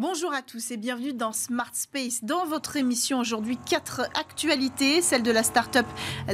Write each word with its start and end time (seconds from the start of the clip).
Bonjour 0.00 0.32
à 0.32 0.40
tous 0.40 0.70
et 0.70 0.78
bienvenue 0.78 1.12
dans 1.12 1.34
Smart 1.34 1.68
Space. 1.74 2.20
Dans 2.24 2.46
votre 2.46 2.78
émission 2.78 3.18
aujourd'hui, 3.18 3.58
quatre 3.68 4.00
actualités. 4.18 5.02
Celle 5.02 5.22
de 5.22 5.30
la 5.30 5.42
start-up 5.42 5.84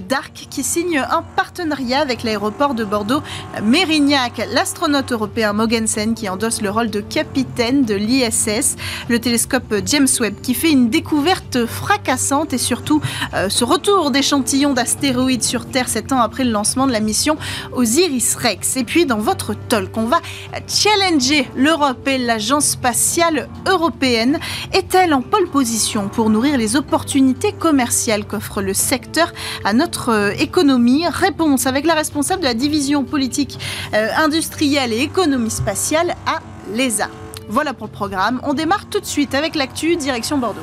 Dark 0.09 0.47
qui 0.49 0.63
signe 0.63 0.99
un 0.99 1.23
partenariat 1.35 1.99
avec 1.99 2.23
l'aéroport 2.23 2.75
de 2.75 2.85
Bordeaux 2.85 3.23
Mérignac. 3.65 4.41
L'astronaute 4.53 5.11
européen 5.11 5.53
Mogensen 5.53 6.15
qui 6.15 6.29
endosse 6.29 6.63
le 6.63 6.71
rôle 6.71 6.91
de 6.91 7.01
capitaine 7.01 7.85
de 7.85 7.97
l'ISS. 7.97 8.77
Le 9.09 9.19
télescope 9.19 9.75
James 9.85 10.07
Webb 10.21 10.41
qui 10.43 10.55
fait 10.55 10.71
une 10.71 10.89
découverte 10.89 11.67
fracassante 11.67 12.53
et 12.53 12.59
surtout 12.59 13.03
euh, 13.35 13.49
ce 13.49 13.65
retour 13.65 14.13
d'échantillons 14.13 14.75
d'astéroïdes 14.75 15.43
sur 15.43 15.67
Terre 15.67 15.89
sept 15.89 16.13
ans 16.13 16.21
après 16.21 16.45
le 16.45 16.53
lancement 16.53 16.87
de 16.87 16.93
la 16.93 17.01
mission 17.01 17.37
Osiris-Rex. 17.73 18.77
Et 18.77 18.85
puis 18.85 19.07
dans 19.07 19.19
votre 19.19 19.55
talk, 19.55 19.97
on 19.97 20.05
va 20.05 20.21
challenger 20.69 21.49
l'Europe 21.57 22.07
et 22.07 22.19
l'agence 22.19 22.67
spatiale 22.67 23.49
européenne 23.67 24.39
est-elle 24.73 25.15
en 25.15 25.23
pole 25.23 25.49
position 25.49 26.09
pour 26.09 26.31
nourrir 26.31 26.59
les 26.59 26.77
opportunités 26.77 27.53
commerciales 27.53 28.27
qu'offre 28.27 28.63
le 28.63 28.75
secteur 28.75 29.33
à 29.65 29.73
notre 29.73 30.11
euh, 30.11 30.31
économie? 30.39 31.07
Réponse 31.07 31.67
avec 31.67 31.87
la 31.87 31.95
responsable 31.95 32.43
de 32.43 32.47
la 32.47 32.55
division 32.55 33.05
politique 33.05 33.59
euh, 33.95 34.09
industrielle 34.17 34.93
et 34.93 35.01
économie 35.01 35.51
spatiale 35.51 36.15
à 36.27 36.41
l'ESA. 36.73 37.09
Voilà 37.49 37.75
pour 37.75 37.87
le 37.87 37.93
programme. 37.93 38.41
On 38.45 38.55
démarre 38.55 38.87
tout 38.89 39.01
de 39.01 39.07
suite 39.07 39.35
avec 39.35 39.55
l'actu 39.55 39.97
direction 39.97 40.39
Bordeaux. 40.39 40.63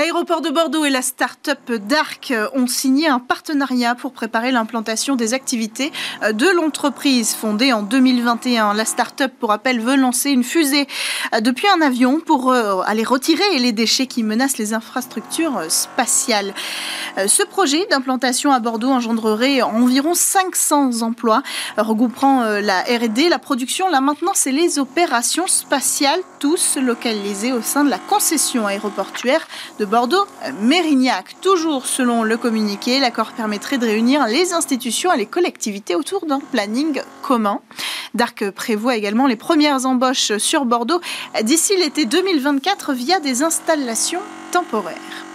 L'aéroport 0.00 0.40
de 0.40 0.48
Bordeaux 0.48 0.86
et 0.86 0.90
la 0.90 1.02
start-up 1.02 1.70
Dark 1.72 2.32
ont 2.54 2.66
signé 2.66 3.06
un 3.06 3.18
partenariat 3.18 3.94
pour 3.94 4.12
préparer 4.12 4.50
l'implantation 4.50 5.14
des 5.14 5.34
activités 5.34 5.92
de 6.22 6.48
l'entreprise 6.48 7.34
fondée 7.34 7.74
en 7.74 7.82
2021. 7.82 8.72
La 8.72 8.86
start-up, 8.86 9.30
pour 9.38 9.50
rappel, 9.50 9.78
veut 9.78 9.96
lancer 9.96 10.30
une 10.30 10.42
fusée 10.42 10.88
depuis 11.42 11.68
un 11.68 11.82
avion 11.82 12.18
pour 12.18 12.50
euh, 12.50 12.80
aller 12.86 13.04
retirer 13.04 13.58
les 13.58 13.72
déchets 13.72 14.06
qui 14.06 14.22
menacent 14.22 14.56
les 14.56 14.72
infrastructures 14.72 15.64
spatiales. 15.68 16.54
Euh, 17.18 17.26
ce 17.28 17.42
projet 17.42 17.86
d'implantation 17.90 18.52
à 18.52 18.58
Bordeaux 18.58 18.90
engendrerait 18.90 19.60
environ 19.60 20.14
500 20.14 21.02
emplois, 21.02 21.42
regroupant 21.76 22.40
euh, 22.40 22.62
la 22.62 22.80
R&D, 22.84 23.28
la 23.28 23.38
production, 23.38 23.86
la 23.90 24.00
maintenance 24.00 24.46
et 24.46 24.52
les 24.52 24.78
opérations 24.78 25.46
spatiales, 25.46 26.20
tous 26.38 26.78
localisés 26.80 27.52
au 27.52 27.60
sein 27.60 27.84
de 27.84 27.90
la 27.90 27.98
concession 27.98 28.66
aéroportuaire 28.66 29.46
de 29.78 29.89
Bordeaux-Mérignac. 29.90 31.36
Toujours 31.40 31.84
selon 31.84 32.22
le 32.22 32.36
communiqué, 32.36 33.00
l'accord 33.00 33.32
permettrait 33.32 33.76
de 33.76 33.86
réunir 33.86 34.26
les 34.26 34.52
institutions 34.52 35.12
et 35.12 35.18
les 35.18 35.26
collectivités 35.26 35.96
autour 35.96 36.26
d'un 36.26 36.38
planning 36.38 37.02
commun. 37.22 37.60
Darc 38.14 38.50
prévoit 38.50 38.96
également 38.96 39.26
les 39.26 39.36
premières 39.36 39.86
embauches 39.86 40.36
sur 40.38 40.64
Bordeaux 40.64 41.00
d'ici 41.42 41.76
l'été 41.76 42.04
2024 42.04 42.92
via 42.92 43.18
des 43.18 43.42
installations 43.42 44.20
temporaires. 44.52 45.29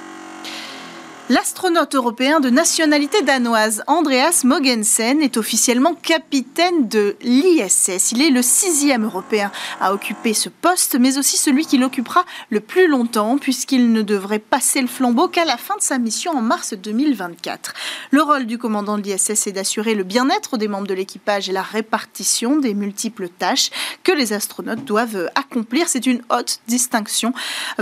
L'astronaute 1.27 1.95
européen 1.95 2.39
de 2.39 2.51
nationalité 2.51 3.23
danoise 3.23 3.81
Andreas 3.87 4.41
Mogensen 4.43 5.23
est 5.23 5.37
officiellement 5.37 5.95
capitaine 5.95 6.87
de 6.87 7.15
l'ISS. 7.21 8.11
Il 8.11 8.21
est 8.21 8.29
le 8.29 8.43
sixième 8.43 9.05
européen 9.05 9.51
à 9.81 9.91
occuper 9.91 10.35
ce 10.35 10.49
poste, 10.49 10.97
mais 10.99 11.17
aussi 11.17 11.37
celui 11.37 11.65
qui 11.65 11.79
l'occupera 11.79 12.25
le 12.51 12.59
plus 12.59 12.87
longtemps, 12.87 13.39
puisqu'il 13.39 13.91
ne 13.91 14.03
devrait 14.03 14.37
passer 14.37 14.81
le 14.81 14.87
flambeau 14.87 15.27
qu'à 15.27 15.45
la 15.45 15.57
fin 15.57 15.75
de 15.77 15.81
sa 15.81 15.97
mission 15.97 16.31
en 16.31 16.41
mars 16.41 16.75
2024. 16.75 17.73
Le 18.11 18.21
rôle 18.21 18.45
du 18.45 18.59
commandant 18.59 18.99
de 18.99 19.01
l'ISS 19.01 19.47
est 19.47 19.53
d'assurer 19.53 19.95
le 19.95 20.03
bien-être 20.03 20.57
des 20.57 20.67
membres 20.67 20.85
de 20.85 20.93
l'équipage 20.93 21.49
et 21.49 21.53
la 21.53 21.63
répartition 21.63 22.57
des 22.57 22.75
multiples 22.75 23.29
tâches 23.29 23.71
que 24.03 24.11
les 24.11 24.31
astronautes 24.31 24.85
doivent 24.85 25.31
accomplir. 25.33 25.89
C'est 25.89 26.05
une 26.05 26.21
haute 26.29 26.59
distinction 26.67 27.33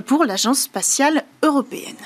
pour 0.05 0.23
l'Agence 0.23 0.59
spatiale 0.59 1.25
européenne. 1.41 1.97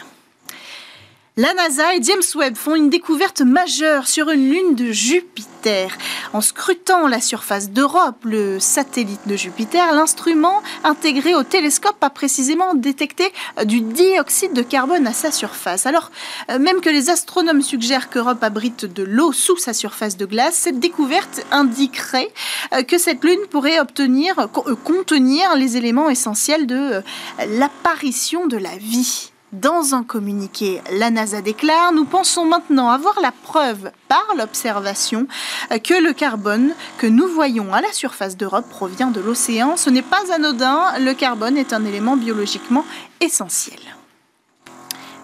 La 1.40 1.54
NASA 1.54 1.94
et 1.94 2.02
James 2.02 2.24
Webb 2.34 2.56
font 2.56 2.74
une 2.74 2.90
découverte 2.90 3.42
majeure 3.42 4.08
sur 4.08 4.32
une 4.32 4.50
lune 4.50 4.74
de 4.74 4.92
Jupiter. 4.92 5.96
En 6.34 6.42
scrutant 6.42 7.08
la 7.08 7.22
surface 7.22 7.70
d'Europe, 7.70 8.18
le 8.24 8.60
satellite 8.60 9.28
de 9.28 9.36
Jupiter, 9.36 9.94
l'instrument 9.94 10.64
intégré 10.84 11.36
au 11.36 11.44
télescope 11.44 11.98
a 12.02 12.10
précisément 12.10 12.74
détecté 12.74 13.32
du 13.66 13.82
dioxyde 13.82 14.54
de 14.54 14.64
carbone 14.64 15.06
à 15.06 15.14
sa 15.14 15.32
surface. 15.32 15.86
Alors, 15.86 16.10
euh, 16.50 16.58
même 16.58 16.82
que 16.82 16.90
les 16.90 17.12
astronomes 17.12 17.62
suggèrent 17.62 18.10
qu'Europe 18.10 18.42
abrite 18.42 18.92
de 18.92 19.04
l'eau 19.04 19.32
sous 19.32 19.58
sa 19.58 19.76
surface 19.76 20.18
de 20.18 20.26
glace, 20.26 20.56
cette 20.56 20.80
découverte 20.80 21.46
indiquerait 21.52 22.34
euh, 22.74 22.82
que 22.82 22.98
cette 22.98 23.24
lune 23.24 23.46
pourrait 23.52 23.80
obtenir, 23.80 24.40
euh, 24.40 24.76
contenir 24.84 25.56
les 25.56 25.78
éléments 25.78 26.10
essentiels 26.10 26.66
de 26.66 27.04
l'apparition 27.48 28.48
de 28.48 28.58
la 28.58 28.76
vie. 28.78 29.30
Dans 29.54 29.96
un 29.96 30.04
communiqué, 30.04 30.82
la 30.92 31.10
NASA 31.10 31.42
déclare 31.42 31.94
Nous 31.94 32.04
pensons 32.04 32.44
maintenant 32.44 32.90
avoir 32.90 33.22
la 33.22 33.32
preuve 33.32 33.92
par 34.10 34.36
l'observation 34.38 35.26
que 35.70 36.04
le 36.04 36.12
carbone 36.12 36.74
que 36.98 37.08
nous 37.08 37.28
voyons 37.28 37.74
à 37.74 37.80
la 37.80 37.94
surface 37.94 38.36
d'Europe 38.36 38.68
provient 38.70 39.10
de 39.10 39.22
l'océan. 39.22 39.78
Ce 39.78 39.90
n'est 39.90 40.02
pas 40.02 40.34
anodin, 40.34 41.00
le 41.00 41.14
carbone 41.14 41.58
est 41.58 41.72
un 41.72 41.86
élément 41.86 42.18
biologiquement 42.18 42.84
essentiel. 43.22 43.80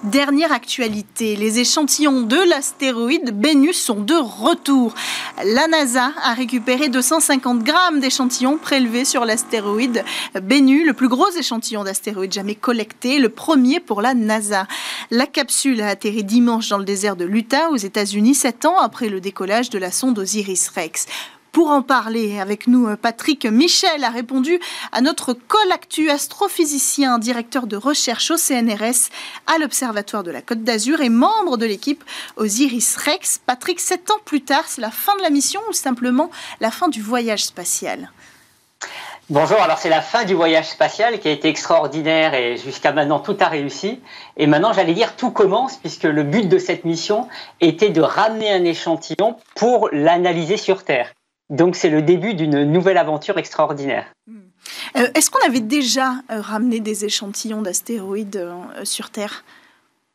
Dernière 0.03 0.52
actualité, 0.52 1.38
les 1.38 1.59
échantillons 1.59 2.24
de 2.24 2.36
l'astéroïde 2.36 3.31
Bennu 3.40 3.72
sont 3.72 4.02
de 4.02 4.16
retour. 4.16 4.94
La 5.46 5.69
NASA 5.69 6.12
a 6.22 6.34
récupéré 6.34 6.90
250 6.90 7.64
grammes 7.64 8.02
d'échantillons 8.02 8.58
prélevés 8.58 9.06
sur 9.06 9.24
l'astéroïde 9.24 10.03
Bennu, 10.34 10.86
le 10.86 10.91
plus 10.91 11.08
gros 11.08 11.31
échantillon 11.31 11.86
d'astéroïde 11.86 12.34
jamais 12.34 12.56
collecté, 12.56 13.18
le 13.18 13.30
premier 13.30 13.80
pour 13.80 14.02
la 14.02 14.14
NASA. 14.14 14.68
La 15.09 15.25
capsule 15.25 15.80
a 15.80 15.88
atterri 15.88 16.25
dimanche 16.25 16.68
dans 16.68 16.80
le 16.80 16.84
désert 16.84 17.16
de 17.16 17.24
l'Utah 17.24 17.70
aux 17.70 17.78
États-Unis, 17.78 18.35
sept 18.35 18.66
ans 18.66 18.80
après 18.80 19.08
le 19.08 19.22
décollage 19.22 19.70
de 19.70 19.80
la 19.80 19.90
sonde 19.90 20.20
Osiris-Rex. 20.20 21.06
Pour 21.53 21.69
en 21.69 21.84
parler 21.84 22.40
avec 22.40 22.66
nous, 22.66 22.88
euh, 22.88 22.96
Patrick 22.96 23.46
Michel 23.46 24.03
a 24.03 24.09
répondu 24.09 24.59
à 24.91 25.02
notre 25.02 25.34
colactu 25.34 26.09
astrophysicien, 26.09 27.19
directeur 27.19 27.68
de 27.68 27.78
recherche 27.78 28.31
au 28.31 28.38
CNRS 28.38 29.12
à 29.46 29.59
l'Observatoire 29.59 30.24
de 30.24 30.31
la 30.31 30.41
Côte 30.41 30.64
d'Azur 30.64 31.02
et 31.02 31.09
membre 31.09 31.58
de 31.58 31.68
l'équipe 31.68 32.03
Osiris 32.38 32.97
Rex. 32.97 33.40
Patrick, 33.46 33.80
sept 33.80 34.09
ans 34.09 34.18
plus 34.25 34.41
tard, 34.41 34.64
c'est 34.66 34.81
la 34.81 34.90
fin 34.90 35.16
de 35.16 35.22
la 35.22 35.30
mission 35.30 35.62
ou 35.69 35.74
simplement 35.74 36.31
la 36.59 36.72
fin 36.72 36.88
du 36.88 37.03
voyage 37.03 37.46
spatial? 37.46 38.09
Bonjour, 39.30 39.62
alors 39.62 39.78
c'est 39.78 39.90
la 39.90 40.02
fin 40.02 40.25
du 40.25 40.34
voyage 40.34 40.70
spatial 40.70 41.20
qui 41.20 41.28
a 41.28 41.31
été 41.31 41.50
extraordinaire 41.50 42.34
et 42.34 42.58
jusqu'à 42.58 42.94
maintenant 42.94 43.20
tout 43.20 43.38
a 43.40 43.47
réussi. 43.47 44.02
Et 44.38 44.47
maintenant 44.47 44.74
j'allais 44.74 44.96
dire 44.96 45.16
tout 45.16 45.30
commence 45.30 45.78
puisque 45.78 46.06
le 46.06 46.24
but 46.24 46.50
de 46.50 46.58
cette 46.58 46.84
mission 46.84 47.28
était 47.62 47.91
de 47.91 48.02
ramener 48.02 48.52
un 48.52 48.66
échantillon 48.66 49.38
pour 49.56 49.90
l'analyser 49.91 50.58
sur 50.58 50.84
Terre. 50.84 51.14
Donc 51.50 51.76
c'est 51.76 51.90
le 51.90 52.02
début 52.02 52.34
d'une 52.34 52.64
nouvelle 52.64 52.98
aventure 52.98 53.38
extraordinaire. 53.38 54.06
Hmm. 54.28 54.40
Euh, 54.96 55.08
est-ce 55.16 55.30
qu'on 55.30 55.46
avait 55.46 55.59
déjà 55.59 56.16
euh, 56.31 56.42
ramené 56.42 56.80
des 56.80 57.06
échantillons 57.06 57.62
d'astéroïdes 57.62 58.38
euh, 58.38 58.86
sur 58.86 59.09
Terre? 59.09 59.44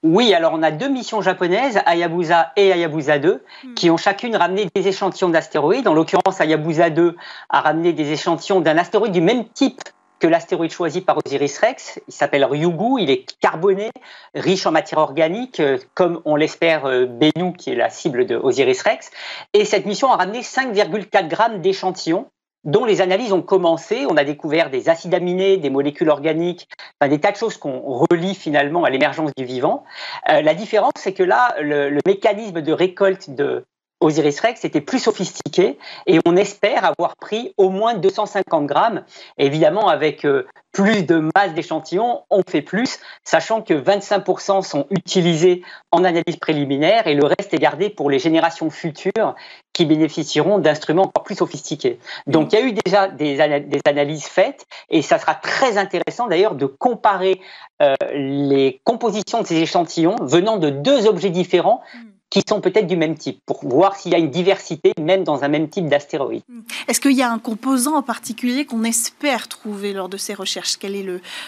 Oui, 0.05 0.33
alors 0.33 0.53
on 0.55 0.63
a 0.63 0.71
deux 0.71 0.89
missions 0.89 1.21
japonaises, 1.21 1.81
Hayabusa 1.85 2.53
et 2.57 2.71
Hayabusa 2.71 3.19
2, 3.19 3.43
hmm. 3.65 3.75
qui 3.75 3.91
ont 3.91 3.97
chacune 3.97 4.37
ramené 4.37 4.69
des 4.75 4.89
échantillons 4.89 5.29
d'astéroïdes. 5.29 5.89
En 5.89 5.95
l'occurrence, 5.95 6.41
Hayabusa 6.41 6.91
2 6.91 7.17
a 7.51 7.61
ramené 7.61 7.93
des 7.93 8.13
échantillons 8.13 8.61
d'un 8.61 8.79
astéroïde 8.79 9.13
du 9.13 9.21
même 9.21 9.45
type 9.49 9.83
que 10.19 10.27
l'astéroïde 10.27 10.73
choisi 10.73 11.01
par 11.01 11.19
Osiris-Rex. 11.25 12.01
Il 12.09 12.15
s'appelle 12.15 12.45
Ryugu, 12.45 13.01
il 13.01 13.11
est 13.11 13.25
carboné, 13.41 13.91
riche 14.35 14.67
en 14.67 14.73
matière 14.73 14.99
organique, 14.99 15.61
euh, 15.61 15.79
comme 15.95 16.21
on 16.25 16.37
l'espère 16.37 16.87
euh, 16.87 17.07
Bennu, 17.07 17.53
qui 17.57 17.71
est 17.71 17.77
la 17.77 17.91
cible 17.91 18.27
de 18.27 18.37
Osiris-Rex. 18.37 19.11
Et 19.55 19.65
cette 19.65 19.87
mission 19.87 20.11
a 20.11 20.17
ramené 20.17 20.41
5,4 20.41 21.29
grammes 21.29 21.61
d'échantillons 21.61 22.27
dont 22.65 22.85
les 22.85 23.01
analyses 23.01 23.33
ont 23.33 23.43
commencé. 23.43 24.07
On 24.09 24.17
a 24.17 24.25
découvert 24.25 24.71
des 24.71 24.89
acides 24.89 25.15
aminés, 25.15 25.57
des 25.57 25.71
molécules 25.71 26.11
organiques, 26.11 26.69
enfin, 27.01 27.09
des 27.09 27.21
tas 27.21 27.33
de 27.33 27.37
choses 27.37 27.57
qu'on 27.57 27.81
relie 28.11 28.35
finalement 28.35 28.85
à 28.85 28.91
l'émergence 28.91 29.31
du 29.37 29.45
vivant. 29.45 29.85
Euh, 30.29 30.43
la 30.43 30.55
différence, 30.55 30.93
c'est 30.97 31.13
que 31.13 31.23
là, 31.23 31.55
le, 31.61 31.99
mécanisme 32.07 32.61
de 32.61 32.73
récolte 32.73 33.31
de, 33.31 33.65
Osiris 34.01 34.41
Rex 34.41 34.65
était 34.65 34.81
plus 34.81 35.01
sophistiqué 35.01 35.79
et 36.07 36.19
on 36.27 36.37
espère 36.37 36.85
avoir 36.85 37.17
pris 37.17 37.53
au 37.57 37.71
moins 37.71 37.95
250 37.95 38.67
grammes. 38.67 39.05
évidemment, 39.39 39.89
avec 39.89 40.25
euh, 40.25 40.47
plus 40.73 41.05
de 41.05 41.29
masse 41.35 41.55
d'échantillons, 41.55 42.23
on 42.31 42.43
fait 42.49 42.63
plus, 42.63 43.01
sachant 43.25 43.63
que 43.63 43.75
25% 43.75 44.63
sont 44.63 44.87
utilisés 44.91 45.63
en 45.91 46.05
analyse 46.05 46.37
préliminaire 46.37 47.09
et 47.09 47.15
le 47.15 47.25
reste 47.25 47.53
est 47.53 47.59
gardé 47.59 47.91
pour 47.91 48.11
les 48.11 48.21
générations 48.21 48.71
futures 48.71 49.35
qui 49.73 49.87
bénéficieront 49.87 50.59
d'instruments 50.59 51.05
encore 51.05 51.25
plus 51.25 51.37
sophistiqués. 51.37 51.99
Donc 52.27 52.53
il 52.53 52.59
y 52.59 52.63
a 52.63 52.65
eu 52.65 52.73
déjà 52.73 53.09
des, 53.09 53.41
analyses 53.87 54.27
faites 54.27 54.67
et 54.91 55.03
ça 55.03 55.19
sera 55.19 55.35
très 55.35 55.79
intéressant 55.79 56.29
d'ailleurs 56.29 56.55
de 56.55 56.67
comparer 56.67 57.41
euh, 57.83 57.95
les 58.13 58.81
compositions 58.85 59.41
de 59.43 59.47
ces 59.47 59.57
échantillons 59.57 60.17
venant 60.21 60.59
de 60.59 60.71
deux 60.71 61.07
objets 61.07 61.31
différents 61.31 61.83
qui 62.31 62.43
sont 62.47 62.61
peut-être 62.61 62.87
du 62.87 62.97
même 62.97 63.17
type, 63.17 63.41
pour 63.47 63.67
voir 63.67 63.97
s'il 63.97 64.13
y 64.13 64.15
a 64.15 64.19
une 64.19 64.31
diversité 64.31 64.93
même 65.01 65.25
dans 65.25 65.45
un 65.45 65.49
même 65.49 65.69
type 65.69 65.89
d'astéroïde. 65.89 66.43
Est-ce 66.87 67.01
qu'il 67.01 67.13
y 67.13 67.23
a 67.23 67.31
un 67.31 67.39
composant 67.39 67.97
en 67.97 68.03
particulier 68.03 68.67
qu'on 68.67 68.85
espère 68.85 69.49
trouver 69.49 69.93
lors 69.93 70.09
de 70.09 70.17
ces 70.17 70.35
recherches? 70.35 70.77
Quel 70.79 70.95
est 70.95 71.07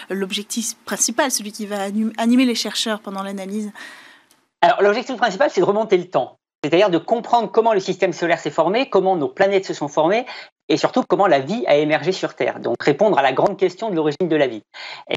l'objectif 0.09 0.75
principal, 0.85 1.29
celui 1.29 1.51
qui 1.51 1.65
va 1.67 1.83
animer 2.17 2.45
les 2.45 2.55
chercheurs 2.55 2.99
pendant 2.99 3.21
l'analyse? 3.21 3.71
Alors 4.61 4.81
l'objectif 4.81 5.17
principal, 5.17 5.49
c'est 5.51 5.61
de 5.61 5.65
remonter 5.65 5.97
le 5.97 6.07
temps. 6.07 6.37
C'est-à-dire 6.63 6.91
de 6.91 6.99
comprendre 6.99 7.51
comment 7.51 7.73
le 7.73 7.79
système 7.79 8.13
solaire 8.13 8.39
s'est 8.39 8.51
formé, 8.51 8.89
comment 8.89 9.15
nos 9.15 9.27
planètes 9.27 9.65
se 9.65 9.73
sont 9.73 9.87
formées 9.87 10.25
et 10.71 10.77
surtout 10.77 11.03
comment 11.05 11.27
la 11.27 11.39
vie 11.39 11.65
a 11.67 11.75
émergé 11.75 12.13
sur 12.13 12.33
Terre. 12.33 12.61
Donc 12.61 12.81
répondre 12.81 13.19
à 13.19 13.21
la 13.21 13.33
grande 13.33 13.57
question 13.57 13.89
de 13.89 13.95
l'origine 13.95 14.29
de 14.29 14.35
la 14.37 14.47
vie. 14.47 14.63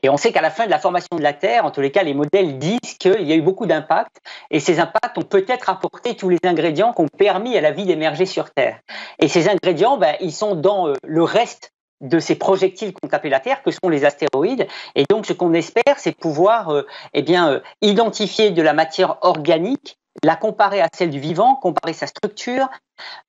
Et 0.03 0.09
on 0.09 0.17
sait 0.17 0.33
qu'à 0.33 0.43
la 0.43 0.51
fin 0.51 0.67
de 0.67 0.71
la 0.71 0.81
formation 0.81 1.17
de 1.17 1.23
la 1.23 1.33
Terre, 1.33 1.65
en 1.65 1.71
tous 1.71 1.81
les 1.81 1.93
cas, 1.93 2.03
les 2.03 2.13
modèles 2.13 2.59
disent 2.59 2.95
qu'il 2.99 3.23
y 3.23 3.33
a 3.33 3.37
eu 3.37 3.41
beaucoup 3.41 3.67
d'impacts 3.67 4.17
et 4.51 4.59
ces 4.59 4.81
impacts 4.81 5.17
ont 5.17 5.23
peut-être 5.23 5.71
apporté 5.71 6.17
tous 6.17 6.29
les 6.29 6.41
ingrédients 6.43 6.93
qui 6.93 7.03
ont 7.03 7.09
permis 7.09 7.57
à 7.57 7.61
la 7.61 7.71
vie 7.71 7.85
d'émerger 7.85 8.27
sur 8.27 8.51
Terre. 8.51 8.81
Et 9.21 9.29
ces 9.29 9.49
ingrédients, 9.49 9.97
ben, 9.97 10.17
ils 10.21 10.33
sont 10.33 10.57
dans 10.57 10.89
euh, 10.89 10.95
le 11.05 11.23
reste 11.23 11.71
de 12.01 12.19
ces 12.19 12.35
projectiles 12.35 12.93
qu'on 12.93 13.07
tapé 13.07 13.29
la 13.29 13.39
Terre, 13.39 13.63
que 13.63 13.71
sont 13.71 13.89
les 13.89 14.05
astéroïdes. 14.05 14.67
Et 14.97 15.05
donc, 15.09 15.25
ce 15.25 15.33
qu'on 15.33 15.55
espère, 15.55 15.99
c'est 15.99 16.17
pouvoir 16.17 16.71
euh, 16.71 16.83
eh 17.13 17.23
bien, 17.23 17.49
euh, 17.49 17.61
identifier 17.81 18.51
de 18.51 18.61
la 18.61 18.73
matière 18.73 19.19
organique 19.23 19.99
la 20.23 20.37
comparer 20.37 20.81
à 20.81 20.89
celle 20.95 21.11
du 21.11 21.19
vivant, 21.19 21.57
comparer 21.57 21.93
sa 21.93 22.07
structure, 22.07 22.69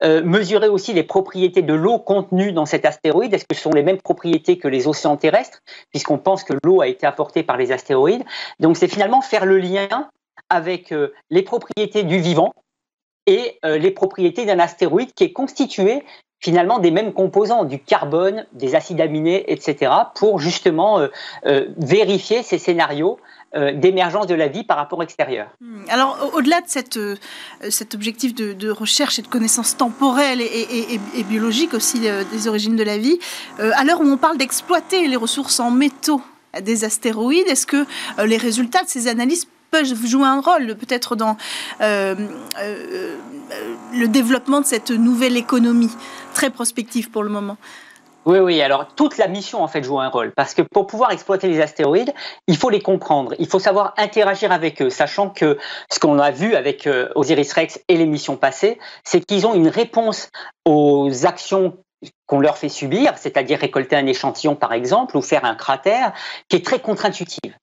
euh, 0.04 0.22
mesurer 0.22 0.68
aussi 0.68 0.92
les 0.92 1.02
propriétés 1.02 1.62
de 1.62 1.74
l'eau 1.74 1.98
contenue 1.98 2.52
dans 2.52 2.66
cet 2.66 2.84
astéroïde. 2.84 3.34
Est-ce 3.34 3.44
que 3.44 3.56
ce 3.56 3.62
sont 3.62 3.72
les 3.72 3.82
mêmes 3.82 4.00
propriétés 4.00 4.58
que 4.58 4.68
les 4.68 4.86
océans 4.86 5.16
terrestres, 5.16 5.62
puisqu'on 5.90 6.18
pense 6.18 6.44
que 6.44 6.54
l'eau 6.64 6.80
a 6.80 6.88
été 6.88 7.06
apportée 7.06 7.42
par 7.42 7.56
les 7.56 7.72
astéroïdes? 7.72 8.24
Donc 8.60 8.76
c'est 8.76 8.88
finalement 8.88 9.20
faire 9.20 9.46
le 9.46 9.58
lien 9.58 10.08
avec 10.48 10.92
euh, 10.92 11.12
les 11.30 11.42
propriétés 11.42 12.04
du 12.04 12.18
vivant 12.18 12.52
et 13.26 13.58
euh, 13.64 13.78
les 13.78 13.90
propriétés 13.90 14.44
d'un 14.44 14.60
astéroïde 14.60 15.12
qui 15.12 15.24
est 15.24 15.32
constitué 15.32 16.04
finalement 16.38 16.78
des 16.78 16.90
mêmes 16.90 17.12
composants, 17.12 17.64
du 17.64 17.80
carbone, 17.80 18.46
des 18.52 18.74
acides 18.74 19.00
aminés, 19.00 19.50
etc., 19.50 19.90
pour 20.14 20.38
justement 20.38 21.00
vérifier 21.78 22.42
ces 22.42 22.58
scénarios 22.58 23.18
euh, 23.56 23.72
d'émergence 23.72 24.26
de 24.26 24.34
la 24.34 24.48
vie 24.48 24.64
par 24.64 24.76
rapport 24.76 25.02
extérieur. 25.02 25.46
Hmm. 25.62 25.84
Alors, 25.88 26.30
au-delà 26.34 26.60
de 26.60 26.66
euh, 26.98 27.16
cet 27.70 27.94
objectif 27.94 28.34
de, 28.34 28.70
recherche 28.70 29.18
et 29.18 29.22
de 29.22 29.28
connaissance 29.28 29.78
temporelle 29.78 30.42
et, 30.42 30.98
biologique 31.24 31.72
aussi 31.72 32.06
euh, 32.06 32.22
des 32.32 32.48
origines 32.48 32.76
de 32.76 32.82
la 32.82 32.98
vie, 32.98 33.18
à 33.58 33.84
l'heure 33.84 34.00
où 34.00 34.04
on 34.04 34.18
parle 34.18 34.36
d'exploiter 34.36 35.08
les 35.08 35.16
ressources 35.16 35.58
en 35.58 35.70
métaux 35.70 36.20
des 36.60 36.84
astéroïdes, 36.84 37.46
est-ce 37.48 37.66
que 37.66 37.86
les 38.24 38.36
résultats 38.36 38.82
de 38.82 38.88
ces 38.88 39.08
analyses 39.08 39.46
peuvent 39.70 40.06
jouer 40.06 40.26
un 40.26 40.40
rôle? 40.40 40.74
Peut-être 40.76 41.16
dans 41.16 41.36
le 41.80 43.16
développement 44.06 44.60
de 44.60 44.66
cette 44.66 44.90
nouvelle 44.90 45.36
économie 45.36 45.90
très 46.34 46.50
prospective 46.50 47.10
pour 47.10 47.22
le 47.22 47.30
moment 47.30 47.56
oui, 48.26 48.40
oui. 48.40 48.60
Alors 48.60 48.88
toute 48.94 49.18
la 49.18 49.28
mission 49.28 49.62
en 49.62 49.68
fait 49.68 49.84
joue 49.84 50.00
un 50.00 50.08
rôle 50.08 50.32
parce 50.32 50.52
que 50.52 50.62
pour 50.62 50.86
pouvoir 50.86 51.12
exploiter 51.12 51.46
les 51.46 51.60
astéroïdes, 51.60 52.12
il 52.48 52.56
faut 52.56 52.70
les 52.70 52.80
comprendre, 52.80 53.34
il 53.38 53.46
faut 53.46 53.60
savoir 53.60 53.94
interagir 53.96 54.50
avec 54.50 54.82
eux, 54.82 54.90
sachant 54.90 55.30
que 55.30 55.58
ce 55.90 56.00
qu'on 56.00 56.18
a 56.18 56.32
vu 56.32 56.56
avec 56.56 56.86
euh, 56.86 57.08
Osiris 57.14 57.52
Rex 57.52 57.80
et 57.88 57.96
les 57.96 58.06
missions 58.06 58.36
passées, 58.36 58.78
c'est 59.04 59.24
qu'ils 59.24 59.46
ont 59.46 59.54
une 59.54 59.68
réponse 59.68 60.30
aux 60.64 61.24
actions 61.24 61.78
qu'on 62.26 62.40
leur 62.40 62.58
fait 62.58 62.68
subir, 62.68 63.16
c'est-à-dire 63.16 63.60
récolter 63.60 63.96
un 63.96 64.06
échantillon 64.06 64.56
par 64.56 64.72
exemple 64.72 65.16
ou 65.16 65.22
faire 65.22 65.44
un 65.44 65.54
cratère, 65.54 66.12
qui 66.48 66.56
est 66.56 66.64
très 66.64 66.80
contre-intuitive. 66.80 67.54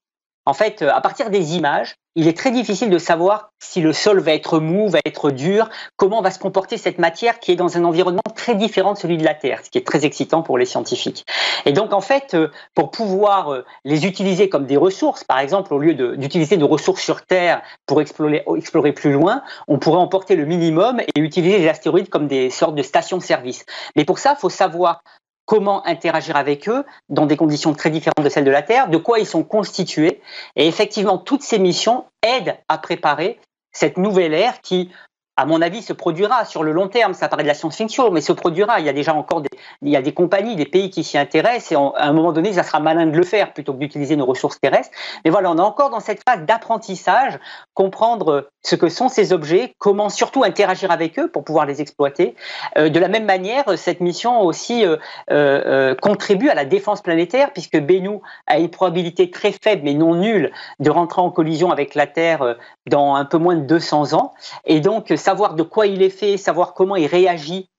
En 0.45 0.53
fait, 0.53 0.81
euh, 0.81 0.91
à 0.91 0.99
partir 0.99 1.29
des 1.29 1.55
images, 1.55 1.95
il 2.15 2.27
est 2.27 2.37
très 2.37 2.51
difficile 2.51 2.89
de 2.89 2.97
savoir 2.97 3.51
si 3.59 3.81
le 3.81 3.93
sol 3.93 4.19
va 4.19 4.33
être 4.33 4.59
mou, 4.59 4.87
va 4.87 4.99
être 5.05 5.31
dur, 5.31 5.69
comment 5.95 6.21
va 6.21 6.31
se 6.31 6.37
comporter 6.37 6.77
cette 6.77 6.99
matière 6.99 7.39
qui 7.39 7.51
est 7.51 7.55
dans 7.55 7.77
un 7.77 7.85
environnement 7.85 8.21
très 8.35 8.53
différent 8.53 8.93
de 8.93 8.97
celui 8.97 9.17
de 9.17 9.23
la 9.23 9.33
Terre, 9.33 9.61
ce 9.63 9.69
qui 9.69 9.77
est 9.77 9.87
très 9.87 10.05
excitant 10.05 10.43
pour 10.43 10.57
les 10.57 10.65
scientifiques. 10.65 11.25
Et 11.65 11.71
donc, 11.71 11.93
en 11.93 12.01
fait, 12.01 12.33
euh, 12.33 12.49
pour 12.75 12.91
pouvoir 12.91 13.53
euh, 13.53 13.65
les 13.85 14.05
utiliser 14.05 14.49
comme 14.49 14.65
des 14.65 14.77
ressources, 14.77 15.23
par 15.23 15.39
exemple, 15.39 15.73
au 15.73 15.79
lieu 15.79 15.93
d'utiliser 16.17 16.57
de, 16.57 16.65
ressources 16.65 17.01
sur 17.01 17.25
Terre 17.25 17.61
pour 17.85 18.01
explorer, 18.01 18.43
explorer 18.57 18.91
plus 18.91 19.13
loin, 19.13 19.41
on 19.67 19.79
pourrait 19.79 19.99
emporter 19.99 20.35
le 20.35 20.45
minimum 20.45 20.99
et 20.99 21.19
utiliser 21.19 21.57
les 21.59 21.67
astéroïdes 21.67 22.09
comme 22.09 22.27
des 22.27 22.49
sortes 22.49 22.75
de 22.75 22.83
stations-service. 22.83 23.65
Mais 23.95 24.05
pour 24.05 24.19
ça, 24.19 24.35
il 24.37 24.39
faut 24.39 24.49
savoir 24.49 25.01
comment 25.45 25.85
interagir 25.85 26.35
avec 26.35 26.69
eux 26.69 26.85
dans 27.09 27.25
des 27.25 27.37
conditions 27.37 27.73
très 27.73 27.89
différentes 27.89 28.23
de 28.23 28.29
celles 28.29 28.45
de 28.45 28.51
la 28.51 28.61
Terre, 28.61 28.89
de 28.89 28.97
quoi 28.97 29.19
ils 29.19 29.25
sont 29.25 29.43
constitués. 29.43 30.21
Et 30.55 30.67
effectivement, 30.67 31.17
toutes 31.17 31.43
ces 31.43 31.59
missions 31.59 32.05
aident 32.21 32.57
à 32.67 32.77
préparer 32.77 33.39
cette 33.71 33.97
nouvelle 33.97 34.33
ère 34.33 34.61
qui, 34.61 34.91
à 35.35 35.45
mon 35.45 35.61
avis, 35.61 35.81
se 35.81 35.93
produira 35.93 36.45
sur 36.45 36.63
le 36.63 36.71
long 36.71 36.87
terme. 36.87 37.13
Ça 37.13 37.27
paraît 37.27 37.43
de 37.43 37.47
la 37.47 37.53
science-fiction, 37.53 38.11
mais 38.11 38.21
se 38.21 38.33
produira. 38.33 38.79
Il 38.79 38.85
y 38.85 38.89
a 38.89 38.93
déjà 38.93 39.13
encore 39.13 39.41
des, 39.41 39.49
il 39.81 39.89
y 39.89 39.95
a 39.95 40.01
des 40.01 40.13
compagnies, 40.13 40.55
des 40.55 40.65
pays 40.65 40.89
qui 40.89 41.03
s'y 41.03 41.17
intéressent, 41.17 41.71
et 41.71 41.75
à 41.75 42.07
un 42.07 42.13
moment 42.13 42.31
donné, 42.31 42.53
ça 42.53 42.63
sera 42.63 42.79
malin 42.79 43.07
de 43.07 43.17
le 43.17 43.23
faire 43.23 43.53
plutôt 43.53 43.73
que 43.73 43.79
d'utiliser 43.79 44.15
nos 44.15 44.25
ressources 44.25 44.59
terrestres. 44.59 44.91
Mais 45.25 45.31
voilà, 45.31 45.51
on 45.51 45.57
est 45.57 45.61
encore 45.61 45.89
dans 45.89 45.99
cette 45.99 46.21
phase 46.27 46.45
d'apprentissage, 46.45 47.39
comprendre 47.73 48.49
ce 48.61 48.75
que 48.75 48.89
sont 48.89 49.09
ces 49.09 49.33
objets, 49.33 49.73
comment 49.77 50.09
surtout 50.09 50.43
interagir 50.43 50.91
avec 50.91 51.19
eux 51.19 51.29
pour 51.29 51.43
pouvoir 51.43 51.65
les 51.65 51.81
exploiter. 51.81 52.35
Euh, 52.77 52.89
de 52.89 52.99
la 52.99 53.07
même 53.07 53.25
manière, 53.25 53.77
cette 53.77 53.99
mission 53.99 54.41
aussi 54.41 54.85
euh, 54.85 54.97
euh, 55.31 55.95
contribue 55.95 56.49
à 56.49 56.55
la 56.55 56.65
défense 56.65 57.01
planétaire, 57.01 57.51
puisque 57.51 57.79
Bennu 57.79 58.19
a 58.47 58.59
une 58.59 58.69
probabilité 58.69 59.31
très 59.31 59.51
faible, 59.51 59.81
mais 59.83 59.93
non 59.93 60.15
nulle, 60.15 60.51
de 60.79 60.89
rentrer 60.89 61.21
en 61.21 61.31
collision 61.31 61.71
avec 61.71 61.95
la 61.95 62.07
Terre 62.07 62.55
dans 62.87 63.15
un 63.15 63.25
peu 63.25 63.37
moins 63.37 63.55
de 63.55 63.65
200 63.65 64.13
ans. 64.13 64.33
Et 64.65 64.79
donc, 64.79 65.13
savoir 65.23 65.55
de 65.55 65.63
quoi 65.63 65.87
il 65.87 66.01
est 66.01 66.09
fait, 66.09 66.37
savoir 66.37 66.73
comment 66.73 66.95
il 66.95 67.07
réagit 67.07 67.69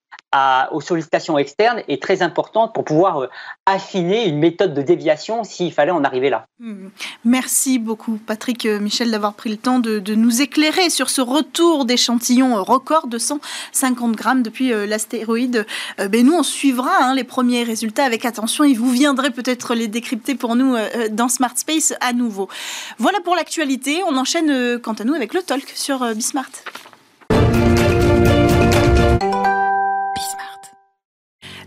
aux 0.72 0.80
sollicitations 0.80 1.38
externes 1.38 1.82
est 1.88 2.02
très 2.02 2.22
importante 2.22 2.74
pour 2.74 2.84
pouvoir 2.84 3.22
euh, 3.22 3.28
affiner 3.66 4.26
une 4.26 4.38
méthode 4.38 4.74
de 4.74 4.82
déviation 4.82 5.44
s'il 5.44 5.72
fallait 5.72 5.92
en 5.92 6.04
arriver 6.04 6.30
là. 6.30 6.46
Hmm. 6.58 6.88
Merci 7.24 7.78
beaucoup 7.78 8.18
Patrick 8.26 8.66
euh, 8.66 8.80
Michel 8.80 9.10
d'avoir 9.10 9.34
pris 9.34 9.50
le 9.50 9.56
temps 9.56 9.78
de, 9.78 10.14
nous 10.14 10.42
éclairer 10.42 10.90
sur 10.90 11.10
ce 11.10 11.20
retour 11.20 11.84
d'échantillons 11.84 12.62
record 12.62 13.06
de 13.06 13.18
150 13.18 14.12
grammes 14.12 14.42
depuis 14.42 14.72
euh, 14.72 14.86
l'astéroïde. 14.86 15.66
Ben 15.98 16.24
nous 16.24 16.34
on 16.34 16.42
suivra 16.42 16.90
hein, 17.00 17.14
les 17.14 17.24
premiers 17.24 17.62
résultats 17.62 18.04
avec 18.04 18.24
attention 18.24 18.64
et 18.64 18.74
vous 18.74 18.90
viendrez 18.90 19.30
peut-être 19.30 19.74
les 19.74 19.88
décrypter 19.88 20.34
pour 20.34 20.56
nous 20.56 20.76
dans 21.10 21.28
Smart 21.28 21.56
Space 21.56 21.94
à 22.00 22.12
nouveau. 22.12 22.48
Voilà 22.98 23.20
pour 23.20 23.34
l'actualité. 23.34 24.02
On 24.08 24.16
enchaîne 24.16 24.78
quant 24.80 24.92
à 24.92 25.04
nous 25.04 25.14
avec 25.14 25.34
le 25.34 25.42
talk 25.42 25.68
sur 25.74 26.14
Bismart. 26.14 26.50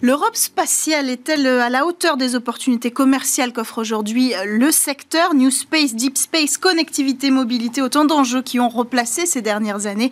L'Europe 0.04 0.36
spatiale 0.36 1.10
est-elle 1.10 1.48
à 1.48 1.70
la 1.70 1.88
hauteur 1.88 2.18
des 2.18 2.36
opportunités 2.36 2.92
commerciales 2.92 3.51
qu'offre 3.51 3.80
aujourd'hui 3.80 4.32
le 4.46 4.72
secteur? 4.72 5.34
New 5.34 5.50
Space, 5.50 5.96
Deep 5.96 6.20
Space, 6.20 6.58
connectivité, 6.58 7.32
mobilité, 7.32 7.82
autant 7.82 8.06
d'enjeux 8.06 8.44
qui 8.44 8.60
ont 8.60 8.70
replacé 8.70 9.25
ces 9.25 9.42
dernières 9.42 9.88
années 9.88 10.12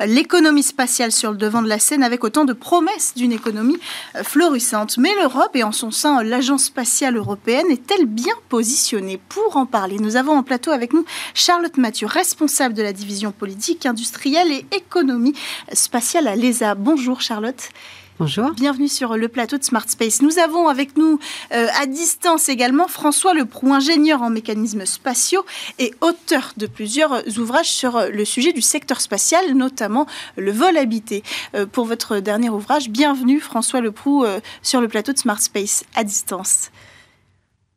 l'économie 0.00 0.62
spatiale 0.62 1.12
sur 1.12 1.32
le 1.32 1.36
devant 1.36 1.60
de 1.60 1.68
la 1.68 1.78
scène 1.78 2.02
avec 2.02 2.24
autant 2.24 2.46
de 2.46 2.54
promesses 2.54 3.12
d'une 3.14 3.32
économie 3.32 3.76
florissante. 4.22 4.96
Mais 4.96 5.14
l'Europe 5.20 5.54
et 5.54 5.64
en 5.64 5.72
son 5.72 5.90
sein 5.90 6.22
l'Agence 6.22 6.64
spatiale 6.64 7.16
européenne 7.16 7.66
est-elle 7.70 8.06
bien 8.06 8.34
positionnée? 8.48 9.20
Pour 9.28 9.58
en 9.58 9.66
parler, 9.66 9.98
nous 9.98 10.16
avons 10.16 10.32
en 10.32 10.44
plateau 10.44 10.70
avec 10.70 10.94
nous 10.94 11.04
Charlotte 11.34 11.76
Mathieu, 11.76 12.06
responsable 12.06 12.74
de 12.74 12.82
la 12.82 12.94
division 12.94 13.32
politique, 13.32 13.84
industrielle 13.84 14.50
et 14.50 14.64
économie 14.74 15.34
spatiale 15.74 16.26
à 16.26 16.36
l'ESA. 16.36 16.74
Bonjour 16.74 17.20
Charlotte. 17.20 17.68
Bonjour. 18.18 18.52
Bienvenue 18.52 18.88
sur 18.88 19.18
le 19.18 19.28
plateau 19.28 19.58
de 19.58 19.62
Smart 19.62 19.86
Space. 19.86 20.22
Nous 20.22 20.38
avons 20.38 20.68
avec 20.68 20.96
nous 20.96 21.18
euh, 21.52 21.66
à 21.78 21.84
distance 21.84 22.48
également 22.48 22.88
François 22.88 23.34
Leproux, 23.34 23.74
ingénieur 23.74 24.22
en 24.22 24.30
mécanismes 24.30 24.86
spatiaux 24.86 25.44
et 25.78 25.92
auteur 26.00 26.54
de 26.56 26.66
plusieurs 26.66 27.22
ouvrages 27.38 27.70
sur 27.70 28.00
le 28.10 28.24
sujet 28.24 28.54
du 28.54 28.62
secteur 28.62 29.02
spatial, 29.02 29.52
notamment 29.52 30.06
le 30.38 30.50
vol 30.50 30.78
habité. 30.78 31.22
Euh, 31.54 31.66
pour 31.66 31.84
votre 31.84 32.16
dernier 32.20 32.48
ouvrage, 32.48 32.88
bienvenue 32.88 33.38
François 33.38 33.82
Leproux 33.82 34.24
euh, 34.24 34.40
sur 34.62 34.80
le 34.80 34.88
plateau 34.88 35.12
de 35.12 35.18
Smart 35.18 35.40
Space 35.40 35.84
à 35.94 36.02
distance. 36.02 36.70